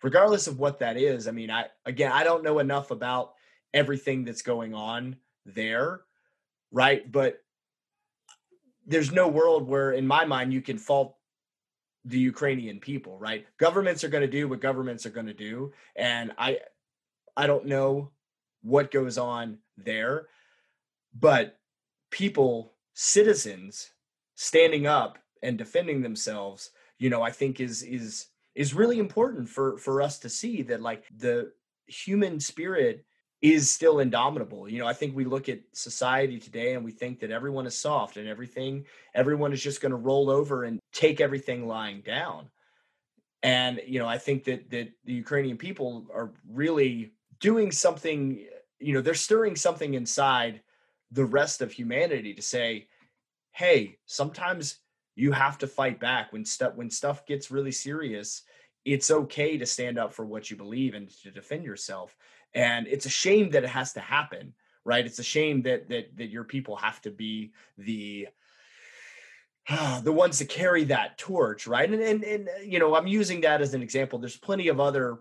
[0.01, 3.33] regardless of what that is i mean i again i don't know enough about
[3.73, 5.15] everything that's going on
[5.45, 6.01] there
[6.71, 7.09] right?
[7.11, 7.41] But
[8.85, 11.15] there's no world where in my mind you can fault
[12.05, 13.45] the ukrainian people right?
[13.57, 16.57] Governments are going to do what governments are going to do and i
[17.35, 18.11] I don't know
[18.61, 20.27] what goes on there,
[21.17, 21.57] but
[22.11, 23.91] people, citizens
[24.35, 29.77] standing up and defending themselves, you know, I think is is is really important for
[29.77, 31.51] for us to see that like the
[31.87, 33.05] human spirit
[33.41, 34.67] is still indomitable.
[34.67, 37.77] You know, I think we look at society today and we think that everyone is
[37.77, 42.49] soft and everything everyone is just going to roll over and take everything lying down.
[43.41, 48.45] And you know, I think that that the Ukrainian people are really doing something
[48.79, 50.61] you know they're stirring something inside
[51.11, 52.87] the rest of humanity to say
[53.51, 54.77] hey sometimes
[55.15, 58.43] you have to fight back when stuff when stuff gets really serious
[58.85, 62.15] it's okay to stand up for what you believe and to defend yourself.
[62.53, 64.53] And it's a shame that it has to happen
[64.85, 65.05] right?
[65.05, 68.27] It's a shame that that that your people have to be the
[69.69, 71.89] uh, the ones to carry that torch right?
[71.91, 74.19] And, and and you know i'm using that as an example.
[74.19, 75.19] There's plenty of other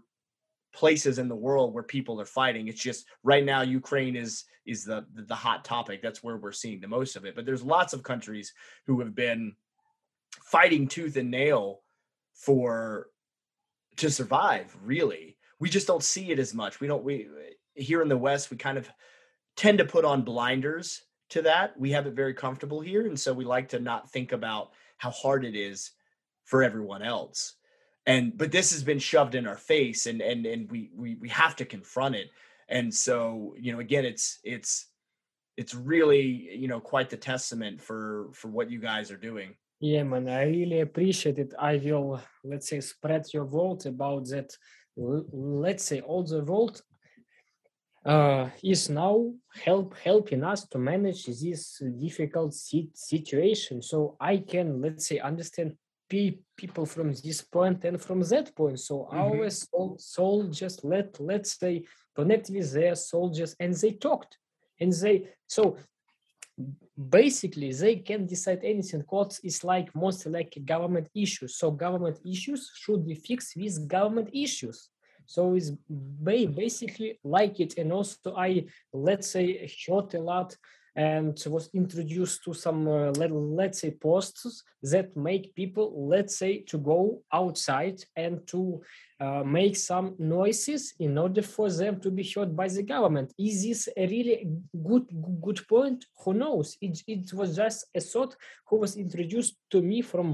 [0.72, 2.68] places in the world where people are fighting.
[2.68, 6.02] It's just right now Ukraine is is the the hot topic.
[6.02, 7.34] That's where we're seeing the most of it.
[7.34, 8.52] But there's lots of countries
[8.86, 9.54] who have been
[10.44, 11.80] fighting tooth and nail
[12.34, 13.08] for
[13.96, 15.36] to survive, really.
[15.58, 16.80] We just don't see it as much.
[16.80, 17.28] We don't we
[17.74, 18.88] here in the West we kind of
[19.56, 21.78] tend to put on blinders to that.
[21.78, 25.10] We have it very comfortable here and so we like to not think about how
[25.10, 25.92] hard it is
[26.44, 27.54] for everyone else
[28.08, 31.28] and but this has been shoved in our face and and and we we we
[31.28, 32.30] have to confront it.
[32.68, 34.86] And so you know again it's it's
[35.56, 36.22] it's really
[36.62, 39.50] you know quite the testament for for what you guys are doing.
[39.80, 41.52] Yeah man i really appreciate it.
[41.58, 44.56] I will let's say spread your vote about that.
[44.96, 46.80] Let's say all the vote
[48.04, 53.82] uh, is now help helping us to manage this difficult situation.
[53.82, 55.76] So i can let's say understand
[56.08, 58.80] people from this point and from that point.
[58.80, 59.18] So mm-hmm.
[59.18, 61.84] our soul just let let's say
[62.14, 64.38] connect with their soldiers and they talked.
[64.80, 65.76] And they so
[67.08, 69.02] basically they can decide anything.
[69.02, 74.30] Courts is like mostly like government issues so government issues should be fixed with government
[74.32, 74.88] issues.
[75.26, 75.72] So it's
[76.54, 77.76] basically like it.
[77.76, 80.56] And also i let's say heard a lot
[80.98, 86.58] and was introduced to some uh, let, let's say posts that make people let's say
[86.70, 88.82] to go outside and to
[89.20, 93.32] uh, make some noises in order for them to be heard by the government.
[93.38, 94.48] Is this a really
[94.88, 95.06] good
[95.40, 96.04] good point?
[96.24, 96.76] Who knows?
[96.80, 98.34] It, it was just a thought
[98.66, 100.26] who was introduced to me from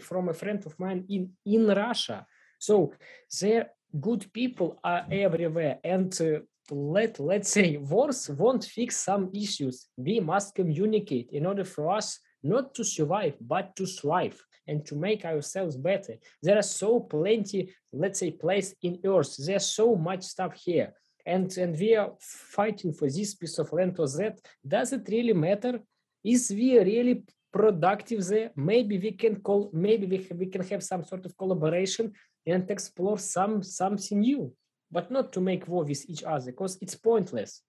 [0.00, 2.26] from a friend of mine in in russia.
[2.58, 2.94] So
[3.40, 3.66] there
[4.00, 6.40] good people are everywhere and uh,
[6.70, 9.86] let let's say wars won't fix some issues.
[9.96, 14.96] We must communicate in order for us not to survive but to thrive and to
[14.96, 16.14] make ourselves better.
[16.42, 19.36] There are so plenty let's say place in earth.
[19.38, 20.92] There's so much stuff here.
[21.24, 24.38] And and we are fighting for this piece of land or that.
[24.66, 25.80] Does it really matter?
[26.24, 28.50] Is we really productive there?
[28.56, 32.12] Maybe we can call maybe we, we can have some sort of collaboration
[32.46, 34.52] and explore some something new
[34.90, 37.62] but not to make war with each other because it's pointless.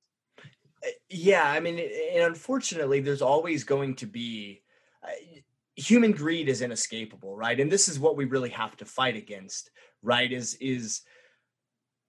[1.10, 4.62] Yeah i mean and unfortunately there's always going to be
[5.04, 5.40] uh,
[5.76, 7.60] human greed is inescapable right?
[7.60, 9.72] And this is what we really have to fight against
[10.04, 11.02] right is is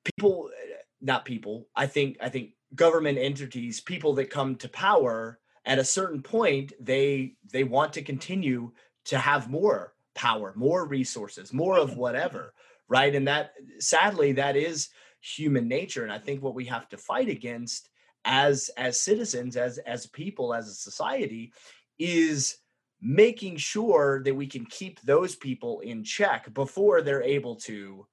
[0.05, 5.39] people eh, not people i think i think government entities people that come to power
[5.65, 8.71] at a certain point they they want to continue
[9.05, 12.53] to have more power more resources more of whatever
[12.89, 13.15] right?
[13.15, 14.89] And that sadly that is
[15.21, 16.03] human nature.
[16.05, 17.91] And i think what we have to fight against
[18.25, 21.53] as as citizens as as people as a society
[21.99, 22.59] is
[23.01, 28.07] making sure that we can keep those people in check before they're able to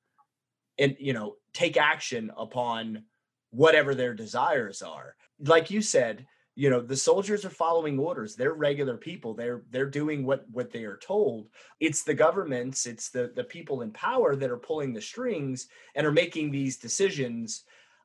[0.77, 3.03] and you know take action upon
[3.51, 5.15] whatever their desires are.
[5.39, 6.25] Like you said
[6.55, 8.35] you know the soldiers are following orders.
[8.35, 9.33] They're regular people.
[9.33, 11.49] They're they're doing what what they are told.
[11.79, 16.07] It's the governments it's the the people in power that are pulling the strings and
[16.07, 17.63] are making these decisions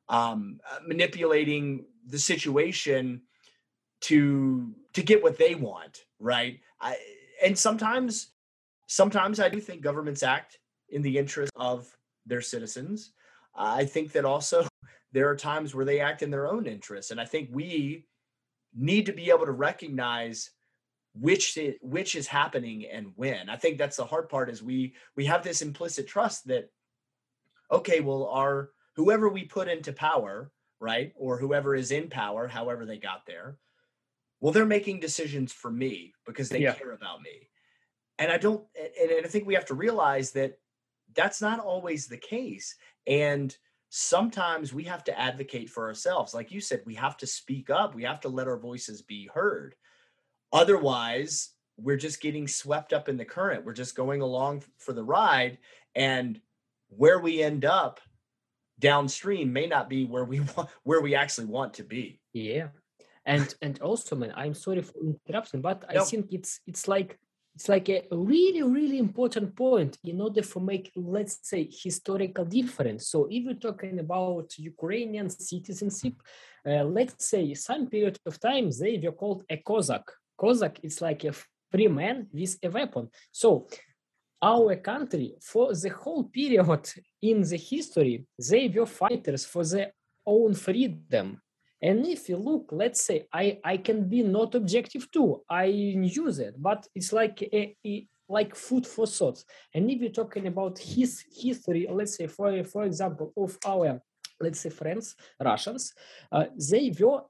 [0.09, 3.21] um uh, manipulating the situation
[4.01, 6.59] to to get what they want right?
[6.79, 6.97] I,
[7.43, 8.31] and sometimes
[8.87, 13.13] sometimes i do think governments act in the interest of their citizens.
[13.55, 14.67] I think that also
[15.11, 18.05] there are times where they act in their own interests and i think we
[18.75, 20.51] need to be able to recognize
[21.13, 23.49] which which is happening and when.
[23.49, 26.69] I think that's the hard part is we we have this implicit trust that
[27.71, 32.85] okay well our whoever we put into power right or whoever is in power however
[32.85, 33.57] they got there
[34.39, 36.73] well they're making decisions for me because they yeah.
[36.73, 37.49] care about me.
[38.19, 38.63] And i don't
[38.99, 40.57] and, and i think we have to realize that
[41.15, 42.75] that's not always the case.
[43.07, 43.55] And
[43.93, 46.33] sometimes we have to advocate for ourselves.
[46.33, 49.29] Like you said, we have to speak up, we have to let our voices be
[49.33, 49.75] heard.
[50.53, 53.65] Otherwise, we're just getting swept up in the current.
[53.65, 55.57] We're just going along for the ride.
[55.93, 56.39] And
[56.87, 57.99] where we end up
[58.79, 62.21] downstream may not be where we want where we actually want to be.
[62.31, 62.69] Yeah.
[63.25, 67.19] And and also man, I'm sorry for interruption, but I think it's it's like
[67.61, 73.07] it's like a really really important point in order for make let's say historical difference.
[73.07, 76.15] So if you're talking about ukrainian citizenship
[76.67, 80.05] uh, let's say some period of time they were called a cossack.
[80.35, 81.33] Cossack is like a
[81.71, 83.09] free man with a weapon.
[83.31, 83.67] So
[84.41, 86.83] our country for the whole period
[87.21, 89.91] in the history they were fighters for their
[90.25, 91.39] own freedom
[91.81, 95.41] and if you look, let's say I, I can be not objective too.
[95.49, 99.43] I use it, but it's like a, a like food for thought.
[99.73, 104.01] And if you're talking about his history, let's say for for example of our
[104.39, 105.93] let's say friends Russians,
[106.31, 107.21] uh, they were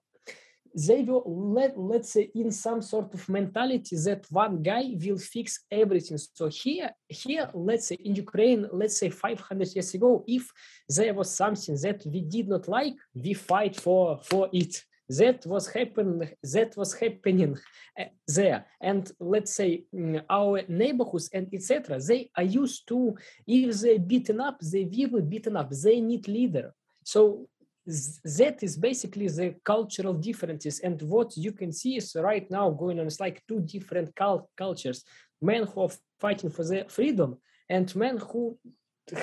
[0.74, 5.66] they will let let's say in some sort of mentality that one guy will fix
[5.72, 6.18] everything.
[6.18, 10.50] So here here let's say in ukraine let's say 500 years ago if
[10.88, 14.84] there was something that we did not like we fight for for it.
[15.10, 17.58] That was happening that was happening
[17.98, 18.66] eh, there.
[18.80, 23.16] And let's say mm, our neighborhoods and etc they are used to
[23.46, 25.70] if they beaten up they will be beaten up.
[25.70, 26.74] They need leader.
[27.04, 27.50] So
[27.86, 33.00] that is basically the cultural differences and what you can see is right now going
[33.00, 35.04] on it's like two different cult- cultures.
[35.42, 37.38] Men who are fighting for their freedom
[37.70, 38.58] and men who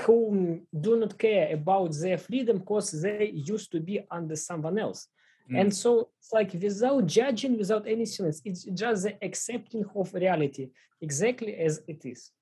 [0.03, 5.07] who do not care about their freedom because they used to be under someone else.
[5.51, 5.61] Mm.
[5.61, 10.69] and so it's like without judging without any else it's just the accepting of reality
[11.01, 12.33] exactly as it is.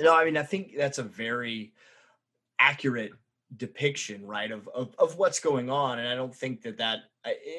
[0.00, 1.74] No i mean i think that's a very
[2.58, 3.12] accurate
[3.56, 7.00] depiction right of, of of what's going on and i don't think that that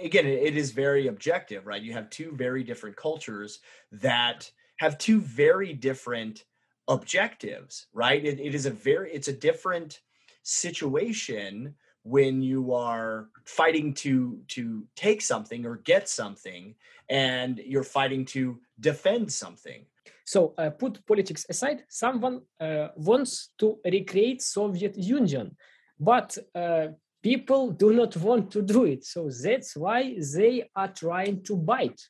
[0.02, 1.82] again it is very objective right?
[1.82, 3.60] You have two very different cultures
[3.92, 6.46] that have two very different
[6.88, 8.24] objectives right?
[8.24, 10.02] It, it is a very it's a different
[10.44, 16.76] situation when you are fighting to to take something or get something
[17.10, 19.86] and you're fighting to defend something.
[20.26, 25.56] So uh, put politics aside someone uh, wants to recreate soviet union
[26.00, 26.88] but uh,
[27.22, 29.06] people do not want to do it.
[29.06, 32.02] So that's why they are trying to bite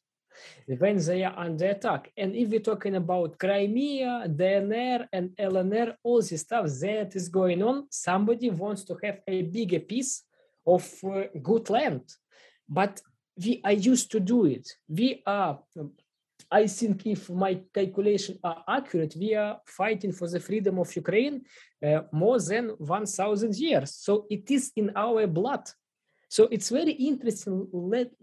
[0.67, 2.11] when they are under attack.
[2.17, 7.61] And if we're talking about Crimea, DNR, and LNR, all this stuff that is going
[7.61, 10.23] on, somebody wants to have a bigger piece
[10.65, 12.01] of uh, good land.
[12.67, 13.01] But
[13.43, 14.67] we are used to do it.
[14.87, 15.59] We are
[16.53, 21.41] I think if my calculations are accurate, we are fighting for the freedom of Ukraine
[21.83, 23.95] uh, more than 1,000 years.
[23.95, 25.67] So it is in our blood.
[26.29, 27.67] So it's very interesting.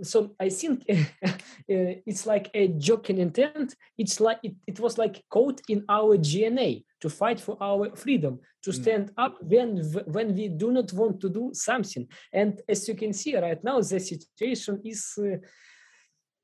[0.03, 1.33] So I think uh,
[1.67, 3.75] it's like a joking intent.
[3.99, 8.39] It's like it, it was like code in our DNA to fight for our freedom,
[8.63, 8.75] to mm.
[8.75, 12.07] stand up when when we do not want to do something.
[12.33, 15.15] And as you can see right now, the situation is.
[15.19, 15.39] Uh,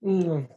[0.04, 0.48] mm,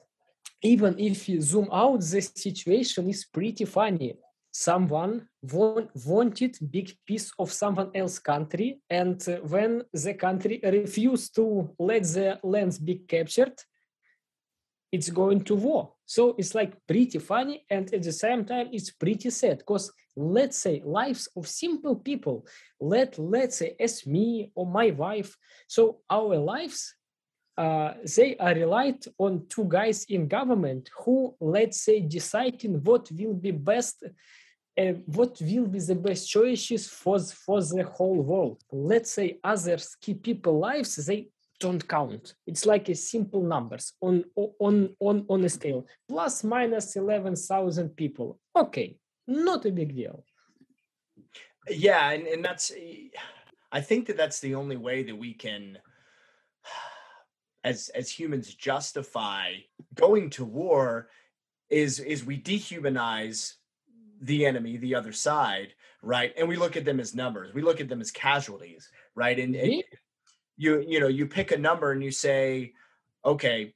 [0.61, 4.15] even if you zoom out, the situation is pretty funny.
[4.51, 11.35] Someone want, wanted big piece of someone else country and uh, when the country refused
[11.35, 13.53] to let the lands be captured
[14.91, 15.93] it's going to war.
[16.05, 20.57] So it's like pretty funny and at the same time it's pretty sad because let's
[20.57, 22.45] say lives of simple people
[22.81, 25.37] let let's say as me or my wife.
[25.67, 26.95] So our lives
[27.59, 33.33] uh, they are relied on two guys in government who let's say deciding what will
[33.33, 33.97] be best
[34.79, 38.63] uh, what will be the best choices for, for the whole world.
[38.71, 41.27] Let's say others key people lives, they
[41.59, 42.35] don't count.
[42.47, 45.85] It's like a simple numbers on on on on a scale.
[46.07, 48.39] Plus minus eleven thousand people.
[48.55, 48.97] Okay,
[49.27, 50.23] not a big deal.
[51.69, 52.71] Yeah, and, and that's
[53.69, 55.77] I think that that's the only way that we can
[57.63, 59.53] as as humans justify
[59.95, 61.09] going to war
[61.69, 63.53] is is we dehumanize
[64.21, 66.33] the enemy, the other side, right?
[66.37, 67.53] And we look at them as numbers.
[67.53, 69.37] We look at them as casualties, right?
[69.39, 69.83] And, and
[70.57, 72.73] you you know you pick a number and you say,
[73.23, 73.73] okay,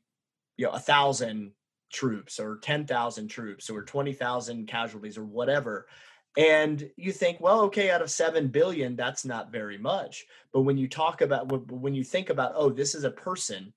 [0.58, 1.52] you know, a thousand
[1.92, 5.88] troops or ten thousand troops or twenty thousand casualties or whatever.
[6.36, 10.26] And you think, well, okay, out of 7 billion, that's not very much.
[10.52, 13.72] But when you talk about, when you think about, oh, this is a person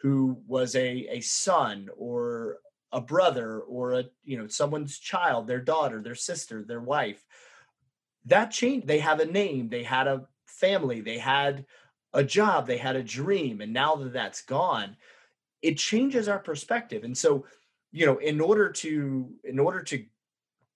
[0.00, 2.58] who was a, a son or
[2.92, 7.24] a brother or a you know someone's child their daughter their sister their wife
[8.24, 11.64] that changed they have a name they had a family they had
[12.14, 14.96] a job they had a dream and now that that's gone
[15.62, 17.44] it changes our perspective and so
[17.92, 20.04] you know in order to in order to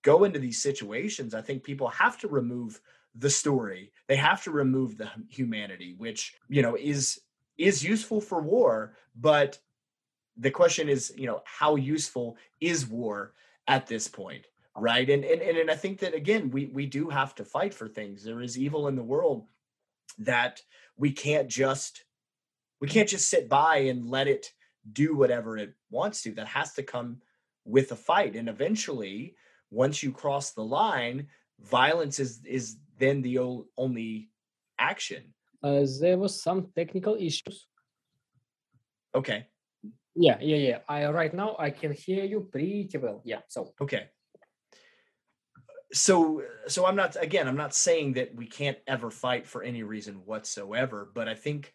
[0.05, 2.79] go into these situations i think people have to remove
[3.15, 7.19] the story they have to remove the humanity which you know is
[7.57, 9.59] is useful for war but
[10.37, 13.33] the question is, you know, how useful is war
[13.67, 14.45] at this point?
[14.77, 15.09] Right.
[15.09, 17.87] And, and and and I think that again, we we do have to fight for
[17.87, 18.23] things.
[18.23, 19.45] There is evil in the world
[20.19, 20.61] that
[20.97, 22.03] we can't just
[22.81, 24.51] we can't just sit by and let it
[24.91, 26.33] do whatever it wants to.
[26.33, 27.21] That has to come
[27.63, 28.35] with a fight.
[28.35, 29.35] And eventually,
[29.75, 31.27] once you cross the line,
[31.59, 33.37] violence is is then the
[33.77, 34.29] only
[34.79, 35.33] action.
[35.61, 37.67] Uh, there was some technical issues.
[39.13, 39.47] Okay.
[40.15, 40.79] Yeah, yeah, yeah.
[40.87, 43.21] I right now I can hear you pretty well.
[43.25, 43.41] Yeah.
[43.47, 44.09] So okay.
[45.91, 49.83] So so I'm not again, I'm not saying that we can't ever fight for any
[49.83, 51.73] reason whatsoever, but I think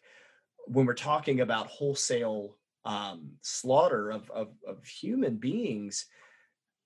[0.65, 6.05] when we're talking about wholesale um, slaughter of, of of human beings,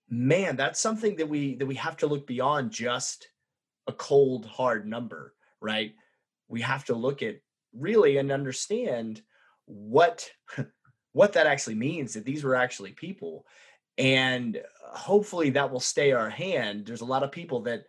[0.09, 3.29] man, that's something that we that we have to look beyond just
[3.87, 5.93] a cold hard number, right?
[6.47, 7.37] We have to look at
[7.73, 9.21] really and understand
[9.65, 10.29] what
[11.13, 13.45] what that actually means that these were actually people.
[13.97, 16.85] And hopefully that will stay our hand.
[16.85, 17.85] There's a lot of people that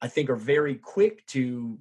[0.00, 1.76] i think are very quick to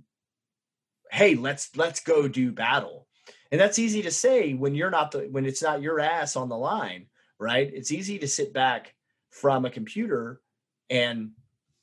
[1.12, 3.08] hey let's let's go do battle.
[3.52, 6.50] And that's easy to say when you're not the when it's not your ass on
[6.50, 7.08] the line
[7.40, 7.70] right?
[7.74, 8.94] It's easy to sit back
[9.30, 10.42] from a computer
[10.90, 11.32] and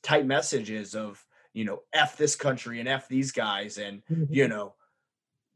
[0.03, 1.23] type messages of
[1.53, 4.25] you know f this country and f these guys and mm-hmm.
[4.29, 4.73] you know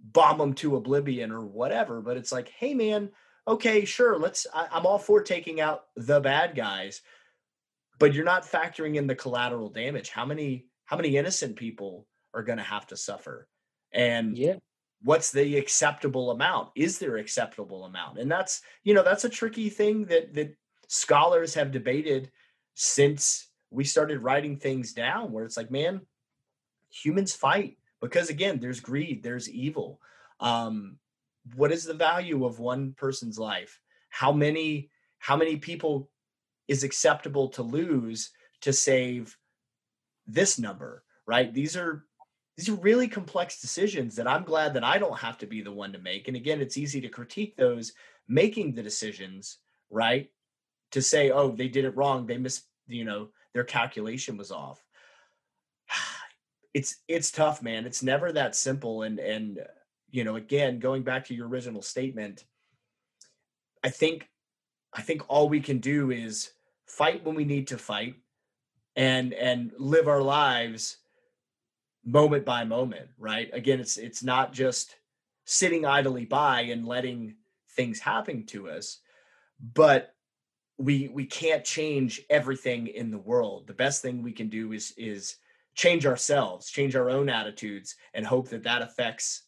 [0.01, 2.01] bomb them to oblivion or whatever.
[2.01, 3.09] But it's like, hey, man,
[3.47, 4.47] okay, sure, let's.
[4.53, 7.01] I, I'm all for taking out the bad guys,
[7.99, 10.09] but you're not factoring in the collateral damage.
[10.09, 13.47] How many how many innocent people are going to have to suffer?
[13.91, 14.55] And yeah
[15.01, 19.69] what's the acceptable amount is there acceptable amount and that's you know that's a tricky
[19.69, 20.55] thing that that
[20.89, 22.31] scholars have debated
[22.73, 26.01] since we started writing things down where it's like man
[26.89, 30.01] humans fight because again there's greed there's evil.
[30.39, 30.97] Um,
[31.55, 33.79] what is the value of one person's life?
[34.09, 34.89] How many
[35.19, 36.09] how many people
[36.67, 39.37] is acceptable to lose to save
[40.27, 41.53] this number right?
[41.53, 42.05] These are
[42.57, 45.71] these are really complex decisions that i'm glad that i don't have to be the
[45.71, 46.27] one to make.
[46.27, 47.93] And again it's easy to critique those
[48.27, 49.59] making the decisions
[49.91, 50.29] right
[50.91, 54.83] to say oh they did it wrong they missed you know their calculation was off
[56.73, 57.85] it's it's tough, man.
[57.85, 59.03] It's never that simple.
[59.03, 59.59] And and
[60.11, 62.45] you know, again, going back to your original statement,
[63.83, 64.27] I think
[64.93, 66.51] I think all we can do is
[66.85, 68.15] fight when we need to fight
[68.95, 70.97] and and live our lives
[72.05, 73.49] moment by moment, right?
[73.53, 74.95] Again, it's it's not just
[75.45, 77.35] sitting idly by and letting
[77.75, 78.99] things happen to us
[79.73, 80.13] but
[80.79, 83.67] we we can't change everything in the world.
[83.67, 85.35] The best thing we can do is is
[85.75, 89.43] change ourselves change our own attitudes and hope that that affects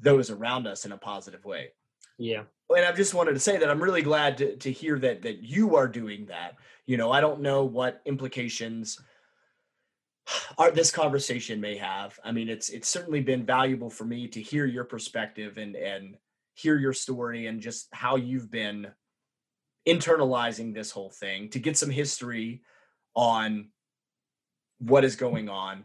[0.00, 1.72] those around us in a positive way.
[2.18, 2.42] Yeah.
[2.74, 5.42] And i just wanted to say that i'm really glad to, to hear that that
[5.42, 6.56] you are doing that.
[6.86, 9.00] You know i don't know what implications
[10.58, 12.18] our, this conversation may have.
[12.22, 16.16] I mean it's it's certainly been valuable for me to hear your perspective and and
[16.54, 18.86] hear your story and just how you've been
[19.86, 22.62] internalizing this whole thing to get some history
[23.14, 23.68] on
[24.78, 25.84] what is going on.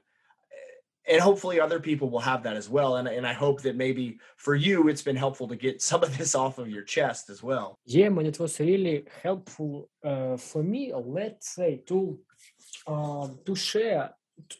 [1.10, 4.20] And hopefully other people will have that as well and, and i hope that maybe
[4.36, 7.42] for you it's been helpful to get some of this off of your chest as
[7.42, 7.80] well.
[7.86, 9.90] Yeah man it was really helpful.
[10.04, 12.20] Uh, for me let's say to
[12.86, 14.12] uh, to share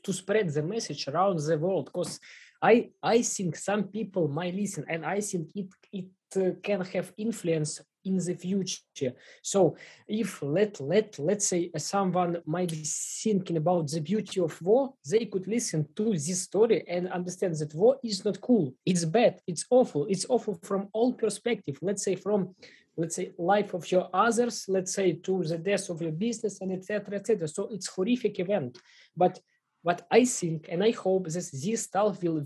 [0.04, 2.20] to spread the message around the world because
[2.62, 7.14] i i think some people might listen and i think it it uh, can have
[7.18, 9.14] influence in the future.
[9.42, 9.76] So
[10.08, 15.26] if let let let's say someone might be thinking about the beauty of war, they
[15.26, 18.74] could listen to this story and understand that war is not cool.
[18.86, 19.42] It's bad.
[19.46, 20.08] It's awful.
[20.10, 21.78] It's awful from all perspective.
[21.82, 22.56] Let's say from
[23.00, 26.72] let's say life of your others, let's say to the death of your business and
[26.72, 27.16] etc.
[27.16, 27.48] etc.
[27.48, 28.80] So it's horrific event.
[29.16, 29.40] But
[29.84, 32.42] what I think and I hope that this stuff will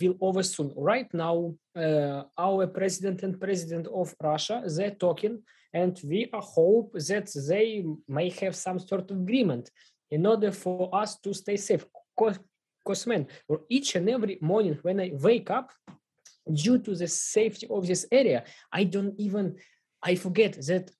[0.00, 0.72] will over soon.
[0.76, 5.42] Right now, uh, our president and president of Russia they're talking,
[5.72, 9.70] and we hope that they may have some sort of agreement
[10.10, 11.84] in order for us to stay safe.
[12.16, 15.70] Because man, for each and every morning when I wake up,
[16.52, 19.56] due to the safety of this area, I don't even
[20.02, 20.90] I forget that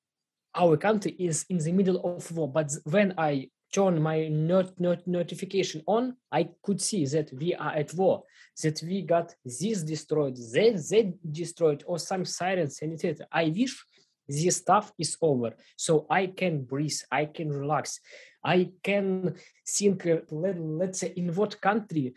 [0.54, 2.50] our country is in the middle of war.
[2.50, 7.72] But when I turn my not, not notification on, I could see that we are
[7.72, 8.22] at war,
[8.62, 13.26] that we got this destroyed, that, that destroyed, or some sirens and etc.
[13.32, 13.84] I wish
[14.28, 18.00] this stuff is over, so I can breathe, I can relax,
[18.44, 19.36] I can
[19.66, 20.06] think.
[20.06, 22.14] Uh, let, let's say in what country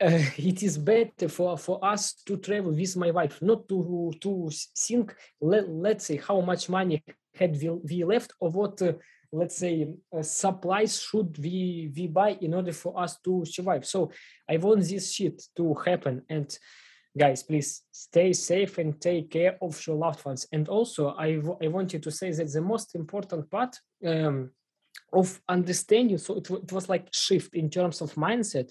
[0.00, 4.50] uh, it is better for, for us to travel with my wife, not to to
[4.76, 5.14] think.
[5.40, 7.02] Let, let's say how much money
[7.34, 8.80] had we, we left, or what.
[8.82, 8.92] Uh,
[9.32, 13.86] let's say uh, supplies should we we buy in order for us to survive.
[13.86, 14.10] So
[14.48, 16.22] i want this shit to happen.
[16.28, 16.56] And
[17.18, 20.46] guys please stay safe and take care of your loved ones.
[20.52, 24.50] And also I, w- I want you to say that the most important part um,
[25.12, 28.70] of understanding so it, w- it was like shift in terms of mindset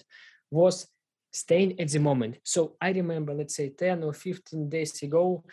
[0.50, 0.88] was
[1.32, 2.38] staying at the moment.
[2.44, 5.44] So i remember let's say 10 or 15 days ago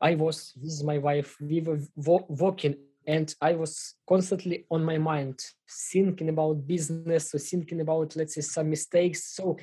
[0.00, 1.36] i was with my wife.
[1.40, 5.38] We were wo- walking and i was constantly on my mind
[5.92, 9.34] thinking about business or thinking about let's say some mistakes.
[9.34, 9.56] So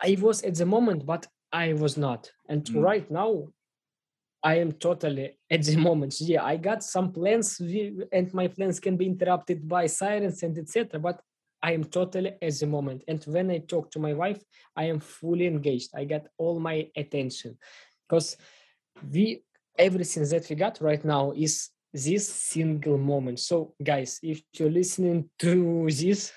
[0.00, 2.30] i was at the moment but i was not.
[2.48, 2.82] And mm.
[2.82, 3.48] right now
[4.42, 6.20] i am totally at the moment.
[6.20, 7.60] Yeah i got some plans
[8.12, 11.20] and my plans can be interrupted by sirens and etc but
[11.62, 13.04] i am totally at the moment.
[13.06, 14.42] And when i talk to my wife
[14.76, 15.90] i am fully engaged.
[15.94, 17.58] I got all my attention.
[18.08, 18.36] Because
[19.10, 19.44] we
[19.78, 23.40] everything that we got right now is this single moment.
[23.40, 26.32] So, guys, if you're listening to this,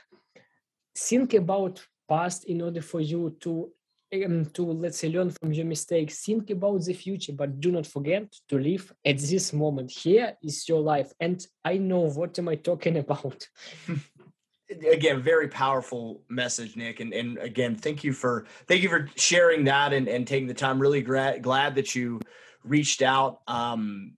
[0.98, 3.72] think about past in order for you to
[4.14, 7.88] um, to let's say learn from your mistakes think about the future but do not
[7.88, 9.91] forget to live at this moment.
[9.91, 13.48] Here is your life and i know what am i talking about.
[14.91, 19.64] Again very powerful message nick and, and again thank you for thank you for sharing
[19.65, 20.80] that and, and taking the time.
[20.80, 22.19] Really gra- glad that you
[22.64, 23.41] reached out.
[23.48, 24.14] Um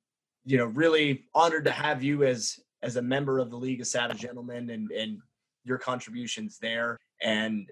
[0.48, 3.88] you know, really honored to have you as as a member of the League of
[3.88, 5.20] Savage Gentlemen and and
[5.66, 6.98] your contributions there.
[7.22, 7.70] And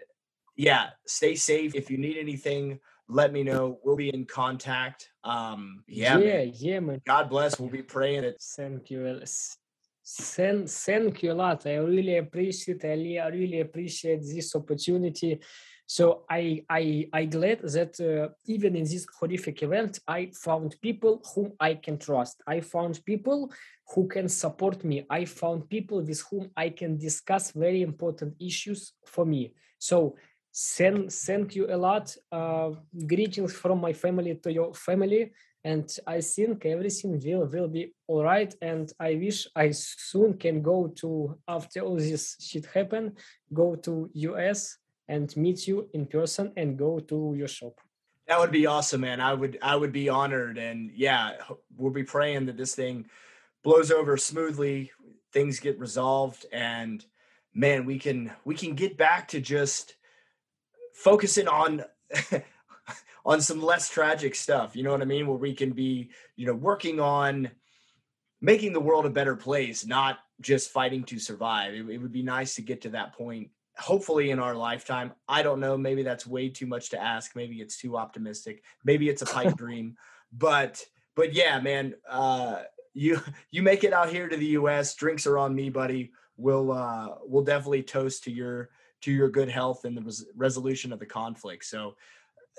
[0.58, 1.74] yeah, stay safe.
[1.74, 3.80] If you need anything, let me know.
[3.84, 5.10] We'll be in contact.
[5.24, 6.52] Um, yeah, yeah, man.
[6.56, 7.02] yeah, man.
[7.06, 7.60] God bless.
[7.60, 8.44] We'll be praying it.
[8.58, 9.22] Thank you.
[10.08, 11.66] Thank, thank you a lot.
[11.66, 12.84] I really appreciate.
[12.84, 13.20] Ali.
[13.20, 15.40] I really appreciate this opportunity
[15.88, 21.22] so I I I glad that uh, even in this horrific event, I found people
[21.34, 22.42] whom I can trust.
[22.48, 23.52] I found people
[23.94, 25.06] who can support me.
[25.10, 29.54] I found people with whom I can discuss very important issues for me.
[29.78, 30.16] So
[30.52, 32.16] send thank you a lot.
[32.32, 32.72] Uh,
[33.06, 35.34] greetings from my family to your family.
[35.64, 38.54] And I think everything will, will be all right.
[38.62, 43.14] And I wish I soon can go to after all this shit happen,
[43.52, 47.80] go to US and meet you in person and go to your shop.
[48.28, 49.22] That would be awesome, man.
[49.22, 51.34] I would I would be honored and yeah,
[51.78, 53.06] we'll be praying that this thing
[53.64, 54.92] blows over smoothly,
[55.32, 57.06] things get resolved and
[57.54, 59.96] man, we can we can get back to just
[60.94, 61.84] focusing on
[63.26, 64.76] on some less tragic stuff.
[64.76, 65.28] You know what I mean?
[65.28, 67.52] Where we can be, you know, working on
[68.42, 71.74] making the world a better place, not just fighting to survive.
[71.74, 73.50] It, it would be nice to get to that point.
[73.78, 75.12] Hopefully, in our lifetime.
[75.28, 75.78] I don't know.
[75.78, 77.36] Maybe that's way too much to ask.
[77.36, 78.64] Maybe it's too optimistic.
[78.84, 79.98] Maybe it's a pipe dream.
[80.32, 80.86] But
[81.16, 81.96] but yeah, man.
[82.10, 82.64] Uh,
[82.96, 83.20] you
[83.52, 84.96] you make it out here to the U.S.
[84.96, 86.12] Drinks are on me, buddy.
[86.38, 88.70] We'll uh, we'll definitely toast to your
[89.02, 91.66] to your good health and the res- resolution of the conflict.
[91.66, 91.96] So,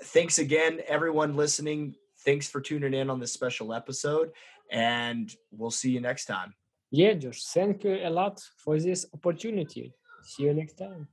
[0.03, 1.95] thanks again, everyone listening.
[2.19, 4.31] Thanks for tuning in on this special episode,
[4.71, 6.53] and we'll see you next time.
[6.89, 9.93] Yeah, Josh, thank you a lot for this opportunity.
[10.21, 11.07] See you next time.